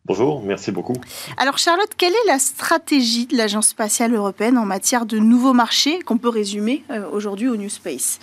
Bonjour, 0.05 0.41
merci 0.41 0.71
beaucoup. 0.71 0.95
Alors 1.35 1.57
Charlotte, 1.57 1.91
quelle 1.97 2.13
est 2.13 2.27
la 2.27 2.39
stratégie 2.39 3.25
de 3.25 3.35
l'Agence 3.35 3.67
spatiale 3.67 4.13
européenne 4.13 4.57
en 4.57 4.65
matière 4.65 5.05
de 5.05 5.19
nouveaux 5.19 5.53
marchés 5.53 5.99
qu'on 5.99 6.17
peut 6.17 6.29
résumer 6.29 6.85
aujourd'hui 7.11 7.49
au 7.49 7.57
New 7.57 7.69
Space? 7.69 8.19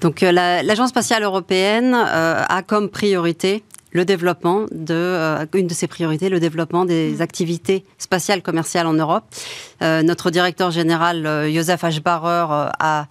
Donc 0.00 0.22
euh, 0.22 0.32
l'Agence 0.32 0.90
spatiale 0.90 1.22
européenne 1.22 1.94
euh, 1.94 2.42
a 2.48 2.62
comme 2.62 2.88
priorité 2.88 3.62
le 3.94 4.06
développement 4.06 4.62
de 4.70 4.94
euh, 4.94 5.44
une 5.52 5.66
de 5.66 5.74
ses 5.74 5.86
priorités, 5.86 6.30
le 6.30 6.40
développement 6.40 6.86
des 6.86 7.16
mm. 7.18 7.20
activités 7.20 7.84
spatiales 7.98 8.42
commerciales 8.42 8.86
en 8.86 8.94
Europe. 8.94 9.24
notre 9.80 10.30
directeur 10.30 10.70
général 10.70 11.50
Joseph 11.52 11.84
Aschbarer 11.84 12.70
a 12.78 13.06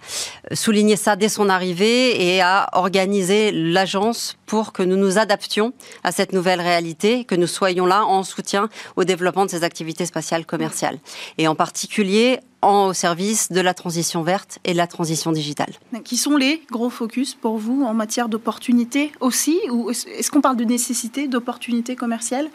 souligné 0.52 0.96
ça 0.96 1.16
dès 1.16 1.28
son 1.28 1.48
arrivée 1.48 2.34
et 2.34 2.40
a 2.40 2.68
organisé 2.72 3.52
l'agence 3.52 4.36
pour 4.46 4.72
que 4.72 4.82
nous 4.82 4.96
nous 4.96 5.18
adaptions 5.18 5.72
à 6.02 6.12
cette 6.12 6.32
nouvelle 6.32 6.60
réalité, 6.60 7.24
que 7.24 7.36
nous 7.36 7.46
soyons 7.46 7.86
là 7.86 8.04
en 8.04 8.22
soutien 8.22 8.68
au 8.96 9.04
développement 9.04 9.44
de 9.44 9.50
ces 9.50 9.64
activités 9.64 10.06
spatiales 10.06 10.46
commerciales. 10.46 10.98
Et 11.38 11.46
en 11.46 11.54
particulier 11.54 12.40
en, 12.62 12.88
au 12.88 12.92
service 12.92 13.50
de 13.52 13.60
la 13.60 13.74
transition 13.74 14.22
verte 14.22 14.58
et 14.64 14.74
la 14.74 14.86
transition 14.86 15.32
digitale. 15.32 15.72
Qui 16.04 16.16
sont 16.16 16.36
les 16.36 16.62
gros 16.70 16.90
focus 16.90 17.34
pour 17.34 17.58
vous 17.58 17.82
en 17.82 17.94
matière 17.94 18.28
d'opportunités 18.28 19.12
aussi 19.20 19.58
Ou 19.70 19.90
est-ce 19.90 20.30
qu'on 20.30 20.40
parle 20.40 20.56
de 20.56 20.64
nécessité, 20.64 21.28
d'opportunités 21.28 21.96
commerciales? 21.96 22.48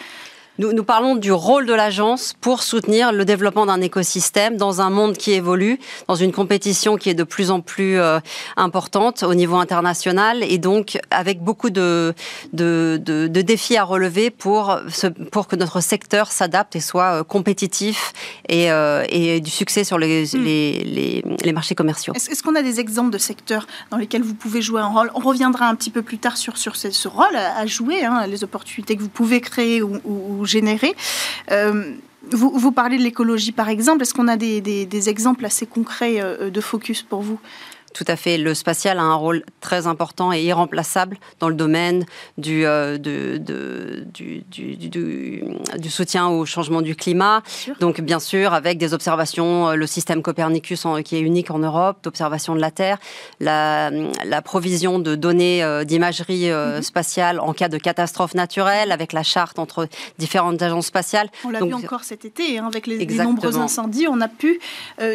Nous, 0.60 0.74
nous, 0.74 0.84
parlons 0.84 1.16
du 1.16 1.32
rôle 1.32 1.66
de 1.66 1.74
l'agence 1.74 2.34
pour 2.42 2.64
soutenir 2.64 3.12
le 3.12 3.26
développement 3.26 3.66
d'un 3.66 3.82
écosystème 3.82 4.58
dans 4.58 4.82
un 4.82 4.90
monde 4.90 5.16
qui 5.16 5.34
évolue, 5.34 5.80
dans 6.08 6.16
une 6.16 6.32
compétition 6.32 6.98
qui 6.98 7.10
est 7.10 7.14
de 7.14 7.24
plus 7.24 7.52
en 7.52 7.62
plus 7.62 8.00
euh, 8.00 8.20
importante 8.56 9.24
au 9.24 9.36
niveau 9.36 9.58
international 9.58 10.44
et 10.44 10.58
donc 10.58 10.98
avec 11.12 11.42
beaucoup 11.42 11.70
de, 11.70 12.16
de, 12.54 13.00
de, 13.04 13.28
de 13.28 13.42
défis 13.42 13.78
à 13.78 13.84
relever 13.84 14.32
pour, 14.32 14.80
ce, 14.90 15.08
pour 15.08 15.48
que 15.48 15.56
notre 15.56 15.80
secteur 15.80 16.32
s'adapte 16.32 16.76
et 16.76 16.80
soit 16.80 17.20
euh, 17.20 17.24
compétitif 17.24 18.14
et, 18.50 18.72
euh, 18.72 19.04
et, 19.10 19.40
du 19.42 19.52
succès 19.52 19.84
sur 19.84 20.00
les, 20.00 20.24
mm. 20.24 20.44
les, 20.44 20.84
les, 20.84 21.24
les, 21.44 21.54
marchés 21.54 21.76
commerciaux. 21.76 22.14
Est-ce, 22.16 22.32
est 22.32 22.42
qu'on 22.42 22.56
a 22.56 22.64
des 22.64 22.80
exemples 22.80 23.12
de 23.12 23.18
secteurs 23.20 23.68
dans 23.92 23.98
lesquels 23.98 24.24
vous 24.24 24.34
pouvez 24.34 24.64
jouer 24.64 24.82
un 24.82 24.88
rôle? 24.88 25.12
On 25.14 25.20
reviendra 25.20 25.68
un 25.68 25.76
petit 25.76 25.92
peu 25.92 26.02
plus 26.02 26.18
tard 26.18 26.38
sur, 26.38 26.58
sur 26.58 26.76
ce, 26.76 26.90
ce 26.90 27.08
rôle 27.08 27.36
à, 27.36 27.58
à 27.58 27.66
jouer, 27.68 28.04
hein, 28.04 28.26
les 28.26 28.44
opportunités 28.44 28.96
que 28.96 29.02
vous 29.02 29.10
pouvez 29.10 29.40
créer 29.40 29.84
ou, 29.84 30.00
ou 30.04 30.47
générer. 30.48 30.96
Euh, 31.51 31.94
vous, 32.32 32.72
parlez 32.72 32.98
de 32.98 33.04
l'écologie 33.04 33.51
par 33.51 33.70
exemple. 33.70 34.01
Est-ce 34.01 34.13
qu'on 34.13 34.27
a 34.27 34.38
des, 34.38 35.10
exemples 35.10 35.46
assez 35.46 35.66
concrets 35.66 36.20
euh, 36.20 36.50
de 36.50 36.62
focus 36.62 37.01
pour 37.01 37.22
vous? 37.22 37.39
Tout 37.94 38.06
à 38.08 38.15
fait. 38.15 38.38
Le 38.38 38.53
spatial 38.53 39.00
a 39.00 39.01
un 39.01 39.15
rôle 39.15 39.44
très 39.62 39.88
important 39.88 40.32
et 40.32 40.41
irremplaçable 40.44 41.17
dans 41.39 41.50
le 41.50 41.56
domaine 41.56 42.06
du, 42.38 42.65
euh, 42.65 42.98
de, 42.98 43.38
de, 43.38 44.06
du, 44.13 44.44
du, 44.51 44.75
du, 44.75 44.89
du, 45.77 45.89
soutien 45.89 46.27
au 46.27 46.46
changement 46.46 46.82
du 46.82 46.96
climat. 46.96 47.41
Bien 47.65 47.75
Donc, 47.79 48.01
bien 48.01 48.20
sûr, 48.20 48.53
avec 48.53 48.77
des 48.77 48.94
observations, 48.94 49.70
euh, 49.70 49.75
le 49.75 49.88
système 49.88 50.22
Copernicus 50.22 50.86
en, 50.86 51.01
qui 51.01 51.15
est 51.15 51.22
unique 51.22 51.50
en 51.50 51.60
Europe, 51.60 51.98
d'observation 52.03 52.56
de 52.56 52.62
la 52.62 52.72
Terre, 52.72 52.98
la, 53.39 53.89
la 54.25 54.41
provision 54.41 55.00
de 55.00 55.15
données 55.15 55.63
euh, 55.63 55.84
d'imagerie 55.84 56.51
euh, 56.51 56.77
mm 56.77 56.79
-hmm. 56.79 56.84
spatiale 56.84 57.39
en 57.39 57.53
cas 57.53 57.70
de 57.70 57.77
catastrophe 57.77 58.36
naturelle, 58.36 58.91
avec 58.91 59.13
la 59.13 59.24
charte 59.24 59.58
entre 59.60 59.88
différentes 60.20 60.62
agences 60.62 60.88
spatiales. 60.88 61.29
On 61.46 61.50
l'a 61.50 61.62
vu 61.62 61.74
encore 61.74 62.03
cet 62.03 62.25
été, 62.25 62.60
hein, 62.60 62.67
avec 62.67 62.86
les, 62.88 62.98
les, 62.98 63.24
nombreux 63.27 63.58
incendies, 63.58 64.08
on 64.08 64.22
a 64.22 64.32
pu 64.44 64.60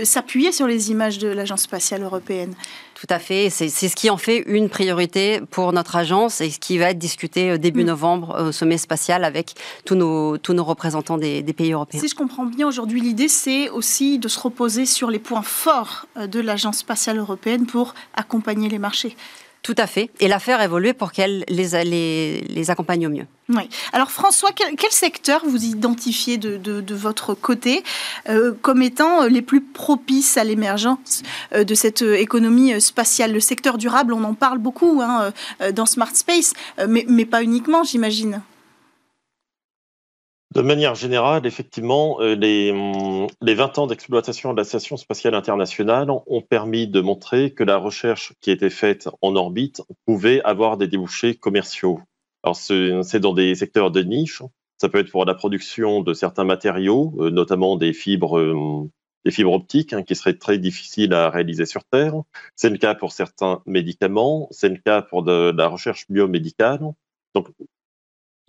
s'appuyer 0.05 0.51
sur 0.59 0.67
les 0.67 0.91
images 0.95 1.19
de 1.19 1.29
l'Agence 1.29 1.63
spatiale 1.71 2.03
européenne. 2.03 2.55
Tout 2.95 3.07
à 3.11 3.19
fait. 3.19 3.51
C'est 3.51 3.69
ce 3.69 3.97
qui 3.97 4.11
en 4.11 4.17
fait 4.17 4.45
une 4.47 4.69
priorité 4.69 5.41
pour 5.51 5.73
notre 5.73 5.97
agence 5.97 6.41
et 6.41 6.51
ce 6.51 6.61
qui 6.61 6.79
va 6.79 6.91
être 6.91 6.99
discuté 6.99 7.51
euh, 7.51 7.59
début 7.59 7.83
mmh. 7.83 7.87
novembre 7.87 8.47
au 8.49 8.53
sommet 8.53 8.79
spatial 8.79 9.25
avec 9.25 9.55
tous 9.85 9.97
nos, 9.97 10.39
tous 10.39 10.53
nos 10.53 10.63
représentants 10.63 11.19
des, 11.19 11.43
des 11.43 11.53
pays 11.53 11.73
européens. 11.73 12.01
Si 12.01 12.09
je 12.09 12.15
comprends 12.15 12.47
bien, 12.47 12.69
aujourd'hui, 12.69 13.01
l'idée, 13.01 13.29
c'est 13.29 13.69
aussi 13.71 14.19
de 14.19 14.29
se 14.29 14.39
reposer 14.39 14.87
sur 14.87 15.11
les 15.11 15.19
points 15.19 15.43
forts 15.43 16.07
euh, 16.17 16.27
de 16.27 16.39
l'Agence 16.41 16.79
spatiale 16.79 17.19
européenne 17.19 17.67
pour 17.67 17.95
accompagner 18.15 18.69
les 18.69 18.79
marchés. 18.79 19.17
Tout 19.63 19.77
à 19.79 19.87
fait. 19.87 20.11
Et 20.19 20.27
la 20.27 20.41
faire 20.41 20.61
évoluer 20.61 20.93
pour 20.93 21.13
qu'elle 21.13 21.45
les, 21.49 22.41
les, 22.43 22.71
accompagne 22.71 23.07
au 23.07 23.11
mieux. 23.11 23.27
Oui. 23.49 23.69
Alors 23.93 24.11
François, 24.11 24.51
quel, 24.51 24.91
secteur 24.91 25.43
vous 25.47 25.65
identifiez 25.65 26.37
de, 26.37 26.57
de, 26.57 26.95
votre 26.95 27.35
côté 27.35 27.85
euh, 28.29 28.53
comme 28.61 28.83
étant 28.83 29.27
les 29.27 29.43
plus 29.43 29.61
propices 29.61 30.37
à 30.37 30.43
l'émergence 30.43 31.23
euh, 31.55 31.63
de 31.63 31.75
cette 31.77 32.03
économie 32.03 32.81
spatiale? 32.81 33.33
Le 33.33 33.41
secteur 33.41 33.79
durable, 33.79 34.13
on 34.15 34.25
en 34.25 34.35
parle 34.35 34.59
beaucoup 34.59 35.01
hein, 35.01 35.33
euh, 35.61 35.71
dans 35.71 35.87
Smart 35.87 36.15
Space, 36.15 36.55
mais, 36.89 37.05
mais 37.09 37.25
pas 37.25 37.45
uniquement, 37.45 37.85
j'imagine. 37.85 38.43
De 40.55 40.61
manière 40.61 40.95
générale, 40.95 41.47
effectivement, 41.47 42.21
euh, 42.21 42.35
les, 42.35 42.73
mm, 42.73 43.27
les 43.41 43.55
20 43.55 43.79
ans 43.79 43.87
d'exploitation 43.87 44.53
de 44.53 44.59
la 44.59 44.65
Station 44.65 44.99
spatiale 44.99 45.35
internationale 45.35 46.11
ont 46.11 46.43
permis 46.43 46.87
de 46.87 47.01
montrer 47.01 47.55
que 47.55 47.65
la 47.65 47.79
recherche 47.79 48.35
qui 48.43 48.51
était 48.51 48.69
faite 48.69 49.09
en 49.23 49.35
orbite 49.35 49.81
pouvait 50.05 50.43
avoir 50.43 50.77
des 50.77 50.89
débouchés 50.89 51.37
commerciaux. 51.37 52.01
Alors, 52.43 52.57
c'est 52.57 53.21
dans 53.21 53.33
des 53.33 53.55
secteurs 53.55 53.91
de 53.91 54.03
niche. 54.03 54.43
Ça 54.77 54.91
peut 54.91 54.99
être 54.99 55.11
pour 55.11 55.25
la 55.25 55.35
production 55.35 56.03
de 56.03 56.13
certains 56.13 56.45
matériaux, 56.45 57.15
euh, 57.19 57.31
notamment 57.31 57.77
des 57.77 57.95
fibres, 57.95 58.39
euh, 58.39 58.91
des 59.25 59.31
fibres 59.31 59.55
optiques, 59.55 59.95
hein, 59.95 60.03
qui 60.03 60.15
seraient 60.15 60.37
très 60.37 60.59
difficiles 60.59 61.15
à 61.15 61.31
réaliser 61.31 61.65
sur 61.65 61.85
Terre. 61.85 62.15
C'est 62.57 62.69
le 62.69 62.77
cas 62.77 62.95
pour 62.95 63.13
certains 63.13 63.63
médicaments. 63.65 64.49
C'est 64.51 64.69
le 64.69 64.79
cas 64.85 65.01
pour 65.01 65.23
de, 65.23 65.53
de 65.53 65.57
la 65.57 65.69
recherche 65.69 66.05
biomédicale. 66.11 66.81
Donc, 67.35 67.49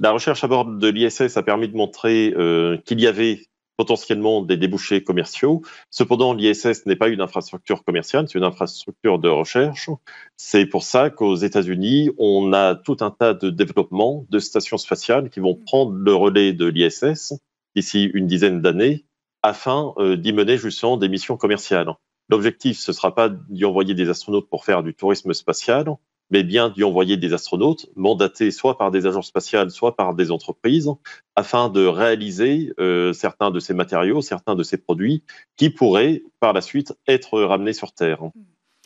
la 0.04 0.12
recherche 0.12 0.44
à 0.44 0.48
bord 0.48 0.66
de 0.66 0.88
l'ISS 0.90 1.38
a 1.38 1.44
permis 1.44 1.70
de 1.70 1.78
montrer 1.78 2.34
euh, 2.36 2.78
qu'il 2.86 3.00
y 3.00 3.08
avait 3.08 3.40
potentiellement 3.78 4.42
des 4.42 4.58
débouchés 4.58 5.02
commerciaux. 5.02 5.62
Cependant, 5.90 6.34
l'ISS 6.34 6.86
n'est 6.86 6.98
pas 6.98 7.08
une 7.08 7.22
infrastructure 7.22 7.86
commerciale, 7.86 8.28
c'est 8.28 8.38
une 8.38 8.44
infrastructure 8.44 9.18
de 9.18 9.30
recherche. 9.30 9.90
C'est 10.36 10.66
pour 10.66 10.84
ça 10.84 11.10
qu'aux 11.10 11.38
États-Unis, 11.38 12.12
on 12.18 12.52
a 12.52 12.76
tout 12.76 12.98
un 13.00 13.12
tas 13.12 13.34
de 13.34 13.50
développements 13.50 14.26
de 14.30 14.40
stations 14.40 14.78
spatiales 14.78 15.30
qui 15.30 15.40
vont 15.40 15.56
prendre 15.56 15.94
le 15.94 16.14
relais 16.14 16.52
de 16.52 16.66
l'ISS 16.66 17.34
d'ici 17.74 18.04
une 18.14 18.28
dizaine 18.28 18.62
d'années 18.62 19.06
afin 19.42 19.94
euh, 19.98 20.18
d'y 20.18 20.34
mener 20.34 20.58
justement 20.58 20.98
des 20.98 21.08
missions 21.08 21.38
commerciales. 21.38 21.94
L'objectif, 22.28 22.78
ce 22.78 22.92
ne 22.92 22.96
sera 22.96 23.16
pas 23.16 23.30
d'y 23.30 23.64
envoyer 23.64 23.94
des 23.94 24.10
astronautes 24.10 24.50
pour 24.50 24.66
faire 24.66 24.84
du 24.84 24.94
tourisme 24.94 25.34
spatial, 25.34 25.96
mais 26.34 26.44
bien 26.44 26.70
d'y 26.70 26.84
envoyer 26.84 27.16
des 27.16 27.32
astronautes 27.32 27.86
mandatés 27.96 28.50
soit 28.50 28.78
par 28.78 28.90
des 28.90 29.06
agences 29.06 29.28
spatiales, 29.28 29.70
soit 29.70 29.96
par 29.96 30.16
des 30.16 30.32
entreprises, 30.32 30.90
afin 31.36 31.70
de 31.70 31.86
réaliser 31.86 32.74
euh, 32.80 33.14
certains 33.14 33.52
de 33.52 33.60
ces 33.60 33.76
matériaux, 33.76 34.22
certains 34.22 34.56
de 34.56 34.64
ces 34.64 34.78
produits 34.78 35.24
qui 35.58 35.70
pourraient 35.70 36.24
par 36.40 36.52
la 36.54 36.62
suite 36.62 36.94
être 37.08 37.40
ramenés 37.40 37.74
sur 37.74 37.92
Terre. 37.92 38.20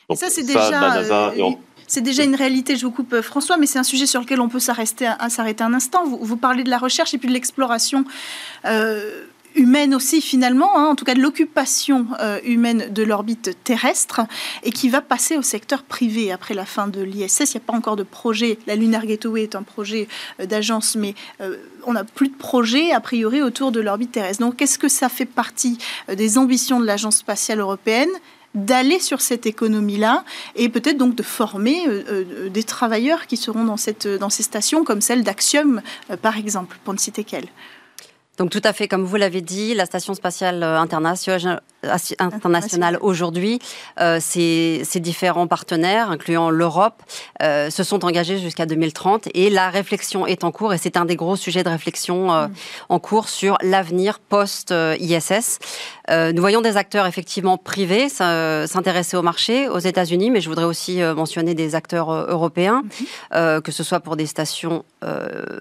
Donc, 0.10 0.18
ça, 0.18 0.30
c'est 0.30 0.44
déjà. 0.44 0.98
Euh, 0.98 1.52
c'est 1.88 2.02
déjà 2.02 2.26
une 2.26 2.36
réalité, 2.36 2.76
je 2.76 2.86
vous 2.86 2.92
coupe 2.92 3.14
euh, 3.14 3.22
François, 3.22 3.56
mais 3.56 3.66
c'est 3.66 3.80
un 3.80 3.84
sujet 3.84 4.06
sur 4.06 4.20
lequel 4.20 4.42
on 4.42 4.50
peut 4.50 4.60
s'arrêter 4.60 5.08
un, 5.08 5.18
un, 5.20 5.74
instant. 5.74 6.06
Vous, 6.06 6.20
vous, 6.22 6.36
parlez 6.36 6.66
de 6.66 6.70
la 6.70 6.78
recherche 6.78 7.14
et 7.14 7.18
puis 7.18 7.30
de 7.30 7.34
l'exploration. 7.34 8.04
Euh, 8.66 9.26
humaine 9.58 9.94
aussi 9.94 10.22
finalement, 10.22 10.78
hein, 10.78 10.86
en 10.86 10.96
tout 10.96 11.04
cas 11.04 11.16
de 11.16 11.20
l'occupation 11.20 12.08
euh, 12.20 12.40
humaine 12.46 12.88
de 12.92 13.04
l'orbite 13.04 13.58
terrestre, 13.64 14.22
et 14.64 14.72
qui 14.72 14.88
va 14.88 15.02
passer 15.02 15.36
au 15.36 15.42
secteur 15.42 15.84
privé 15.84 16.32
après 16.32 16.54
la 16.54 16.66
fin 16.66 16.88
de 16.88 17.02
l'ISS. 17.02 17.54
Il 17.54 17.58
n'y 17.58 17.64
a 17.64 17.66
pas 17.66 17.74
encore 17.74 17.96
de 17.96 18.04
projet. 18.04 18.60
La 18.68 18.76
Lunar 18.76 19.06
Gateway 19.06 19.44
est 19.44 19.56
un 19.56 19.64
projet 19.64 20.08
euh, 20.40 20.46
d'agence, 20.46 20.96
mais 20.96 21.16
euh, 21.42 21.58
on 21.86 21.94
n'a 21.94 22.04
plus 22.04 22.30
de 22.30 22.36
projet 22.36 22.92
a 22.92 23.00
priori 23.00 23.42
autour 23.42 23.72
de 23.72 23.80
l'orbite 23.80 24.12
terrestre. 24.12 24.42
Donc, 24.42 24.62
est-ce 24.62 24.78
que 24.78 24.88
ça 24.88 25.10
fait 25.10 25.26
partie 25.26 25.78
des 26.14 26.38
ambitions 26.38 26.80
de 26.80 26.86
l'Agence 26.86 27.18
spatiale 27.18 27.60
européenne 27.60 28.10
d'aller 28.56 29.00
sur 29.00 29.22
cette 29.22 29.46
économie-là 29.46 30.24
et 30.56 30.70
peut-être 30.70 30.98
donc 30.98 31.16
de 31.16 31.24
former 31.24 31.86
des 32.50 32.64
travailleurs 32.64 33.28
qui 33.28 33.38
seront 33.38 33.66
dans, 33.66 33.78
cette, 33.78 34.08
dans 34.08 34.30
ces 34.30 34.42
stations 34.42 34.84
comme 34.84 35.02
celle 35.02 35.24
d'Axiom, 35.24 35.82
par 36.22 36.38
exemple, 36.38 36.78
pour 36.84 36.94
ne 36.94 37.00
citer 37.00 37.24
qu'elle? 37.24 37.48
Donc 38.38 38.52
tout 38.52 38.62
à 38.64 38.72
fait, 38.72 38.88
comme 38.88 39.04
vous 39.04 39.16
l'avez 39.16 39.42
dit, 39.42 39.74
la 39.74 39.86
station 39.86 40.14
spatiale 40.14 40.62
internationale 40.64 41.62
internationale 42.20 42.98
aujourd'hui, 43.02 43.60
euh, 44.00 44.20
ces, 44.22 44.82
ces, 44.84 45.00
différents 45.00 45.48
partenaires, 45.48 46.12
incluant 46.12 46.50
l'Europe, 46.50 47.02
euh, 47.42 47.70
se 47.70 47.84
sont 47.84 48.06
engagés 48.06 48.40
jusqu'à 48.40 48.66
2030 48.66 49.30
et 49.34 49.50
la 49.50 49.70
réflexion 49.70 50.28
est 50.28 50.44
en 50.44 50.52
cours 50.52 50.74
et 50.74 50.78
c'est 50.78 50.98
un 50.98 51.06
des 51.06 51.16
gros 51.16 51.36
sujets 51.36 51.64
de 51.64 51.70
réflexion 51.70 52.34
euh, 52.34 52.48
mmh. 52.48 52.52
en 52.90 53.00
cours 53.00 53.30
sur 53.30 53.58
l'avenir 53.62 54.20
post-ISS. 54.20 55.60
Nous 56.10 56.40
voyons 56.40 56.62
des 56.62 56.78
acteurs 56.78 57.06
effectivement 57.06 57.58
privés 57.58 58.08
s'intéresser 58.08 59.18
au 59.18 59.22
marché 59.22 59.68
aux 59.68 59.80
États-Unis, 59.80 60.32
mais 60.32 60.40
je 60.40 60.48
voudrais 60.48 60.64
aussi 60.64 61.02
mentionner 61.02 61.54
des 61.54 61.76
acteurs 61.76 62.10
européens, 62.10 62.84
mmh. 63.34 63.62
que 63.62 63.72
ce 63.74 63.84
soit 63.84 64.00
pour 64.00 64.16
des 64.16 64.26
stations 64.26 64.86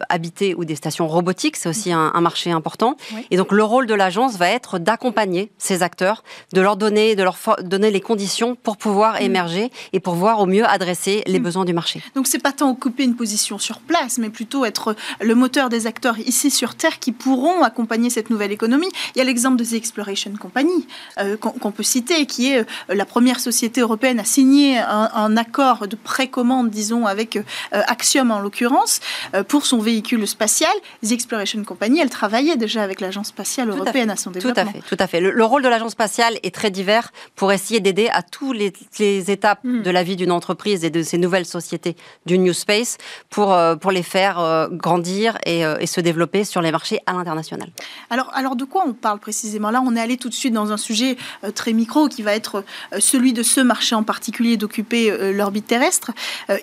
habitées 0.08 0.54
ou 0.54 0.64
des 0.64 0.76
stations 0.76 1.08
robotiques, 1.08 1.56
c'est 1.56 1.68
aussi 1.68 1.92
un, 1.92 2.12
un, 2.14 2.20
marché 2.20 2.52
important. 2.52 2.96
Oui. 3.12 3.26
Et 3.32 3.36
donc 3.36 3.50
le 3.50 3.64
rôle 3.64 3.86
de 3.86 3.94
l'agence 3.94 4.36
va 4.36 4.48
être 4.48 4.78
d'accompagner 4.78 5.50
ces 5.58 5.82
acteurs 5.82 6.15
de 6.52 6.60
leur 6.60 6.76
donner, 6.76 7.14
de 7.14 7.22
leur 7.22 7.36
donner 7.62 7.90
les 7.90 8.00
conditions 8.00 8.54
pour 8.54 8.76
pouvoir 8.76 9.14
mmh. 9.14 9.22
émerger 9.24 9.70
et 9.92 10.00
pour 10.00 10.14
voir 10.14 10.40
au 10.40 10.46
mieux 10.46 10.64
adresser 10.64 11.22
les 11.26 11.38
mmh. 11.38 11.42
besoins 11.42 11.64
du 11.64 11.72
marché. 11.72 12.02
Donc 12.14 12.26
c'est 12.26 12.38
pas 12.38 12.52
tant 12.52 12.70
occuper 12.70 13.04
une 13.04 13.16
position 13.16 13.58
sur 13.58 13.80
place, 13.80 14.18
mais 14.18 14.30
plutôt 14.30 14.64
être 14.64 14.96
le 15.20 15.34
moteur 15.34 15.68
des 15.68 15.86
acteurs 15.86 16.18
ici 16.18 16.50
sur 16.50 16.74
Terre 16.74 16.98
qui 16.98 17.12
pourront 17.12 17.62
accompagner 17.62 18.10
cette 18.10 18.30
nouvelle 18.30 18.52
économie. 18.52 18.88
Il 19.14 19.18
y 19.18 19.20
a 19.20 19.24
l'exemple 19.24 19.56
de 19.56 19.64
The 19.64 19.74
Exploration 19.74 20.32
Company 20.38 20.86
euh, 21.18 21.36
qu'on 21.36 21.50
qu 21.50 21.76
peut 21.76 21.82
citer, 21.82 22.26
qui 22.26 22.52
est 22.52 22.60
euh, 22.60 22.94
la 22.94 23.04
première 23.04 23.40
société 23.40 23.80
européenne 23.80 24.20
à 24.20 24.24
signer 24.24 24.78
un, 24.78 25.10
un 25.14 25.36
accord 25.36 25.88
de 25.88 25.96
précommande, 25.96 26.70
disons, 26.70 27.06
avec 27.06 27.36
euh, 27.36 27.42
Axiom 27.86 28.30
en 28.30 28.40
l'occurrence, 28.40 29.00
euh, 29.34 29.42
pour 29.42 29.66
son 29.66 29.78
véhicule 29.78 30.26
spatial. 30.26 30.72
The 31.04 31.12
Exploration 31.12 31.62
Company, 31.64 32.00
elle 32.00 32.10
travaillait 32.10 32.56
déjà 32.56 32.82
avec 32.82 33.00
l'agence 33.00 33.28
spatiale 33.28 33.70
européenne 33.70 34.10
à, 34.10 34.14
à, 34.14 34.16
son 34.16 34.30
développement. 34.30 34.64
Tout 34.64 34.68
à 34.68 34.72
fait, 34.72 34.96
tout 34.96 34.96
à 34.98 35.06
fait. 35.06 35.20
Le, 35.20 35.30
le 35.30 35.44
rôle 35.44 35.62
de 35.62 35.68
l'agence 35.68 35.94
spatial 35.96 36.38
est 36.42 36.54
très 36.54 36.70
divers 36.70 37.10
pour 37.36 37.52
essayer 37.52 37.80
d'aider 37.80 38.08
à 38.12 38.22
toutes 38.22 38.58
les, 38.98 39.30
étapes 39.30 39.60
hmm. 39.64 39.80
de 39.80 39.90
la 39.90 40.02
vie 40.02 40.16
d'une 40.16 40.30
entreprise 40.30 40.84
et 40.84 40.90
de 40.90 41.02
ces 41.02 41.16
nouvelles 41.16 41.46
sociétés 41.46 41.96
du 42.26 42.38
New 42.38 42.52
Space 42.52 42.98
pour, 43.30 43.54
euh, 43.54 43.76
pour 43.76 43.92
les 43.92 44.02
faire 44.02 44.38
euh, 44.38 44.68
grandir 44.68 45.38
et, 45.46 45.62
et, 45.80 45.86
se 45.86 46.02
développer 46.02 46.44
sur 46.44 46.60
les 46.60 46.70
marchés 46.70 47.00
à 47.06 47.14
l'international. 47.14 47.70
Alors, 48.10 48.30
alors 48.34 48.56
de 48.56 48.64
quoi 48.64 48.84
on 48.86 48.92
parle 48.92 49.20
précisément? 49.20 49.70
Là, 49.70 49.82
on 49.82 49.96
est 49.96 50.00
allé 50.00 50.18
tout 50.18 50.28
de 50.28 50.34
suite 50.34 50.52
dans 50.52 50.70
un 50.70 50.76
sujet 50.76 51.16
très 51.54 51.72
micro 51.72 52.08
qui 52.08 52.22
va 52.22 52.34
être 52.34 52.62
celui 52.98 53.32
de 53.32 53.42
ce 53.42 53.60
marché 53.60 53.94
en 53.94 54.02
particulier 54.02 54.58
d'occuper 54.58 55.32
l'orbite 55.32 55.66
terrestre. 55.66 56.10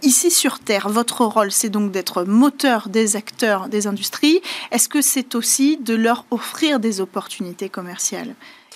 ici 0.04 0.30
sur 0.30 0.60
Terre, 0.60 0.90
votre 0.90 1.25
rôle, 1.25 1.52
c'est 1.52 1.70
donc 1.70 1.92
d'être 1.92 2.24
moteur 2.24 2.90
des 2.90 3.16
acteurs 3.16 3.70
des 3.70 3.88
industries. 3.88 4.42
Est-ce 4.72 4.90
que 4.90 5.02
c'est 5.02 5.36
aussi 5.36 5.78
de 5.78 5.96
leur 5.96 6.25
offrir 6.32 6.80
des 6.80 7.02
opportunités 7.02 7.70
commerciales? 7.70 8.36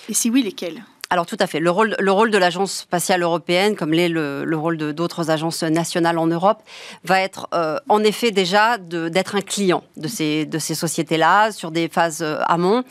Et 0.10 0.14
si 0.14 0.30
oui, 0.30 0.44
lesquelles 0.44 0.84
alors 1.10 1.26
tout 1.26 1.38
à 1.40 1.48
fait. 1.48 1.62
Le 1.62 1.72
rôle, 1.72 1.96
le 2.00 2.12
rôle 2.12 2.32
de 2.32 2.38
l'Agence 2.38 2.80
spatiale 2.80 3.22
européenne, 3.22 3.78
comme 3.78 3.94
l'est 3.94 4.10
le, 4.10 4.44
le, 4.44 4.58
rôle 4.58 4.78
d'autres 4.78 5.32
agences 5.32 5.64
nationales 5.64 6.18
en 6.18 6.28
Europe, 6.28 6.62
va 7.06 7.22
être 7.22 7.48
euh, 7.54 7.78
en 7.88 8.04
effet 8.04 8.32
déjà 8.32 8.78
d'être 8.78 9.36
un 9.36 9.42
client 9.42 9.86
de 9.96 10.10
ces, 10.10 10.46
de 10.46 10.60
ces 10.60 10.76
sociétés-là 10.76 11.54
sur 11.54 11.72
des 11.72 11.88
phases 11.88 12.22
euh, 12.22 12.40
amont, 12.46 12.84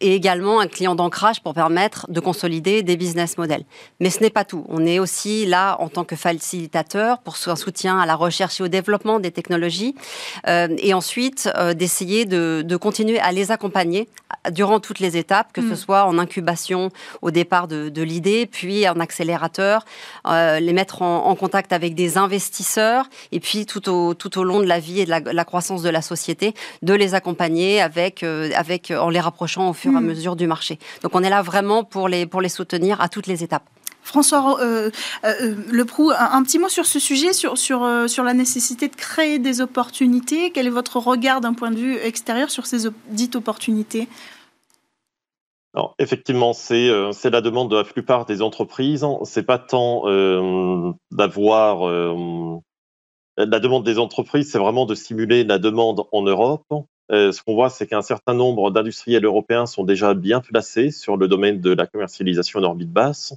et 0.00 0.14
également 0.14 0.60
un 0.60 0.66
client 0.66 0.94
d'ancrage 0.94 1.42
pour 1.42 1.54
permettre 1.54 2.06
de 2.10 2.20
consolider 2.20 2.82
des 2.82 2.96
business 2.96 3.36
models. 3.38 3.64
Mais 4.00 4.10
ce 4.10 4.20
n'est 4.20 4.30
pas 4.30 4.44
tout. 4.44 4.64
On 4.68 4.84
est 4.86 4.98
aussi 4.98 5.46
là 5.46 5.76
en 5.80 5.88
tant 5.88 6.04
que 6.04 6.16
facilitateur 6.16 7.18
pour 7.18 7.36
un 7.46 7.56
soutien 7.56 7.98
à 7.98 8.06
la 8.06 8.14
recherche 8.14 8.60
et 8.60 8.62
au 8.62 8.68
développement 8.68 9.20
des 9.20 9.30
technologies 9.30 9.94
euh, 10.46 10.68
et 10.78 10.94
ensuite 10.94 11.50
euh, 11.56 11.74
d'essayer 11.74 12.24
de, 12.24 12.62
de, 12.64 12.76
continuer 12.76 13.18
à 13.18 13.32
les 13.32 13.50
accompagner 13.50 14.08
durant 14.50 14.80
toutes 14.80 15.00
les 15.00 15.16
étapes, 15.16 15.52
que 15.52 15.60
ce 15.60 15.72
mm. 15.72 15.76
soit 15.76 16.04
en 16.04 16.18
incubation 16.18 16.90
au 17.20 17.30
départ 17.30 17.68
de, 17.68 17.88
de 17.88 18.02
l'idée, 18.02 18.46
puis 18.46 18.88
en 18.88 19.00
accélérateur, 19.00 19.84
euh, 20.26 20.60
les 20.60 20.72
mettre 20.72 21.02
en, 21.02 21.26
en, 21.26 21.34
contact 21.34 21.72
avec 21.72 21.94
des 21.94 22.16
investisseurs 22.16 23.06
et 23.32 23.40
puis 23.40 23.66
tout 23.66 23.88
au, 23.88 24.14
tout 24.14 24.38
au 24.38 24.44
long 24.44 24.60
de 24.60 24.66
la 24.66 24.78
vie 24.78 25.00
et 25.00 25.04
de 25.04 25.10
la, 25.10 25.20
la 25.20 25.44
croissance 25.44 25.82
de 25.82 25.90
la 25.90 26.02
société, 26.02 26.54
de 26.82 26.94
les 26.94 27.14
accompagner 27.14 27.80
avec, 27.80 28.22
avec, 28.22 28.90
en 28.90 29.10
les 29.10 29.20
rapprochant 29.20 29.70
au 29.70 29.72
fur 29.72 29.89
à 29.96 30.00
hmm. 30.00 30.06
mesure 30.06 30.36
du 30.36 30.46
marché. 30.46 30.78
Donc 31.02 31.14
on 31.14 31.22
est 31.22 31.30
là 31.30 31.42
vraiment 31.42 31.84
pour 31.84 32.08
les, 32.08 32.26
pour 32.26 32.40
les 32.40 32.48
soutenir 32.48 33.00
à 33.00 33.08
toutes 33.08 33.26
les 33.26 33.44
étapes. 33.44 33.68
François 34.02 34.60
euh, 34.60 34.90
euh, 35.24 35.54
Leproux, 35.70 36.10
un, 36.10 36.42
petit 36.42 36.58
mot 36.58 36.68
sur 36.68 36.86
ce 36.86 36.98
sujet, 36.98 37.32
sur, 37.32 37.56
sur, 37.58 37.84
euh, 37.84 38.06
sur 38.08 38.24
la 38.24 38.34
nécessité 38.34 38.88
de 38.88 38.96
créer 38.96 39.38
des 39.38 39.60
opportunités. 39.60 40.50
Quel 40.50 40.66
est 40.66 40.70
votre 40.70 40.98
regard 40.98 41.40
d'un 41.40 41.54
point 41.54 41.70
de 41.70 41.76
vue 41.76 41.96
extérieur 41.96 42.50
sur 42.50 42.66
ces 42.66 42.88
dites 43.08 43.36
opportunités? 43.36 44.08
Alors, 45.74 45.94
effectivement, 46.00 46.52
c'est 46.52 46.88
la 46.88 47.40
demande 47.40 47.70
de 47.70 47.76
la 47.76 47.84
plupart 47.84 48.24
des 48.24 48.42
entreprises. 48.42 49.06
C'est 49.24 49.44
pas 49.44 49.58
tant 49.58 50.02
d'avoir 51.12 51.86
la 53.36 53.60
demande 53.60 53.84
des 53.84 54.00
entreprises, 54.00 54.50
c'est 54.50 54.58
vraiment 54.58 54.84
de 54.84 54.96
stimuler 54.96 55.44
la 55.44 55.58
demande 55.58 56.02
en 56.10 56.22
Europe 56.22 56.66
euh, 57.10 57.32
ce 57.32 57.42
qu'on 57.42 57.54
voit, 57.54 57.70
c'est 57.70 57.86
qu'un 57.86 58.02
certain 58.02 58.34
nombre 58.34 58.70
d'industriels 58.70 59.24
européens 59.24 59.66
sont 59.66 59.84
déjà 59.84 60.14
bien 60.14 60.40
placés 60.40 60.90
sur 60.90 61.16
le 61.16 61.26
domaine 61.26 61.60
de 61.60 61.72
la 61.72 61.86
commercialisation 61.86 62.60
en 62.60 62.64
orbite 62.64 62.92
basse. 62.92 63.34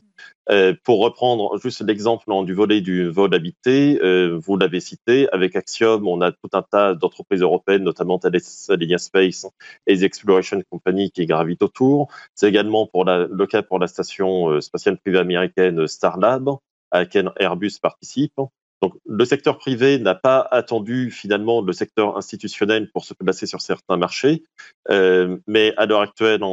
Euh, 0.49 0.75
pour 0.83 0.99
reprendre 1.01 1.57
juste 1.57 1.81
l'exemple 1.81 2.25
du 2.45 2.53
volet 2.53 2.81
du 2.81 3.09
vol 3.09 3.33
habité, 3.33 3.99
euh, 4.03 4.37
vous 4.37 4.57
l'avez 4.57 4.79
cité, 4.79 5.27
avec 5.31 5.55
Axiom, 5.55 6.07
on 6.07 6.21
a 6.21 6.31
tout 6.31 6.49
un 6.53 6.61
tas 6.61 6.93
d'entreprises 6.93 7.41
européennes, 7.41 7.83
notamment 7.83 8.19
Thales 8.19 8.41
Alenia 8.69 8.99
Space 8.99 9.47
et 9.87 9.97
The 9.97 10.03
Exploration 10.03 10.61
Company 10.69 11.11
qui 11.11 11.25
gravitent 11.25 11.63
autour. 11.63 12.09
C'est 12.35 12.49
également 12.49 12.85
pour 12.85 13.05
la, 13.05 13.25
le 13.25 13.47
cas 13.47 13.63
pour 13.63 13.79
la 13.79 13.87
station 13.87 14.61
spatiale 14.61 14.97
privée 14.97 15.19
américaine 15.19 15.87
Starlab, 15.87 16.49
à 16.91 16.99
laquelle 16.99 17.31
Airbus 17.39 17.79
participe. 17.81 18.39
Donc, 18.83 18.95
le 19.05 19.23
secteur 19.23 19.59
privé 19.59 19.97
n'a 19.97 20.13
pas 20.13 20.45
attendu 20.51 21.09
finalement 21.09 21.61
le 21.61 21.71
secteur 21.71 22.17
institutionnel 22.17 22.91
pour 22.91 23.05
se 23.05 23.13
placer 23.13 23.45
sur 23.45 23.61
certains 23.61 23.95
marchés, 23.95 24.43
euh, 24.89 25.37
mais 25.47 25.73
à 25.77 25.85
l'heure 25.85 26.01
actuelle, 26.01 26.43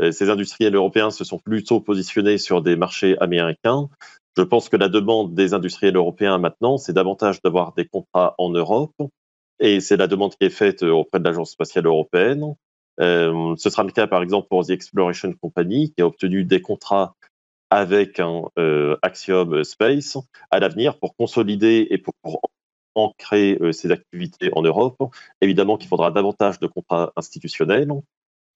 euh, 0.00 0.12
ces 0.12 0.30
industriels 0.30 0.76
européens 0.76 1.10
se 1.10 1.24
sont 1.24 1.40
plutôt 1.40 1.80
positionnés 1.80 2.38
sur 2.38 2.62
des 2.62 2.76
marchés 2.76 3.18
américains. 3.18 3.88
Je 4.36 4.42
pense 4.44 4.68
que 4.68 4.76
la 4.76 4.88
demande 4.88 5.34
des 5.34 5.54
industriels 5.54 5.96
européens 5.96 6.38
maintenant, 6.38 6.78
c'est 6.78 6.92
davantage 6.92 7.42
d'avoir 7.42 7.72
des 7.74 7.86
contrats 7.86 8.36
en 8.38 8.50
Europe, 8.50 8.94
et 9.58 9.80
c'est 9.80 9.96
la 9.96 10.06
demande 10.06 10.36
qui 10.36 10.46
est 10.46 10.50
faite 10.50 10.84
auprès 10.84 11.18
de 11.18 11.24
l'Agence 11.24 11.50
spatiale 11.50 11.86
européenne. 11.86 12.54
Euh, 13.00 13.56
ce 13.56 13.70
sera 13.70 13.82
le 13.82 13.90
cas 13.90 14.06
par 14.06 14.22
exemple 14.22 14.46
pour 14.48 14.64
The 14.64 14.70
Exploration 14.70 15.32
Company, 15.32 15.92
qui 15.92 16.02
a 16.02 16.06
obtenu 16.06 16.44
des 16.44 16.62
contrats 16.62 17.16
avec 17.72 18.20
un 18.20 18.42
euh, 18.58 18.98
Axiom 19.00 19.64
Space 19.64 20.18
à 20.50 20.60
l'avenir 20.60 20.98
pour 20.98 21.16
consolider 21.16 21.86
et 21.88 21.96
pour, 21.96 22.14
ancrer 22.94 23.56
euh, 23.62 23.72
ses 23.72 23.90
activités 23.90 24.50
en 24.52 24.60
Europe. 24.60 25.02
Évidemment 25.40 25.78
qu'il 25.78 25.88
faudra 25.88 26.10
davantage 26.10 26.60
de 26.60 26.66
contrats 26.66 27.10
institutionnels. 27.16 27.90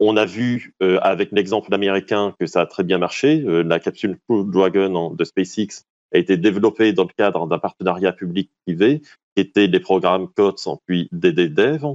On 0.01 0.19
a 0.19 0.27
vu 0.27 0.75
euh, 0.83 0.99
avec 1.01 1.33
l'exemple 1.33 1.73
américain 1.73 2.35
que 2.39 2.47
ça 2.47 2.61
a 2.61 2.67
très 2.67 2.85
bien 2.85 2.99
marché. 2.99 3.41
la 3.41 3.81
capsule 3.81 4.19
Crew 4.29 4.45
Dragon 4.45 5.15
de 5.15 5.25
SpaceX 5.25 5.87
a 6.13 6.19
été 6.19 6.37
développée 6.37 6.93
dans 6.93 7.05
le 7.05 7.15
cadre 7.17 7.47
d'un 7.47 7.59
partenariat 7.59 8.13
public-privé 8.13 9.01
qui 9.01 9.41
était 9.41 9.67
les 9.67 9.81
programmes 9.81 10.29
COTS 10.37 10.69
puis 10.85 11.09
DDDev. 11.13 11.87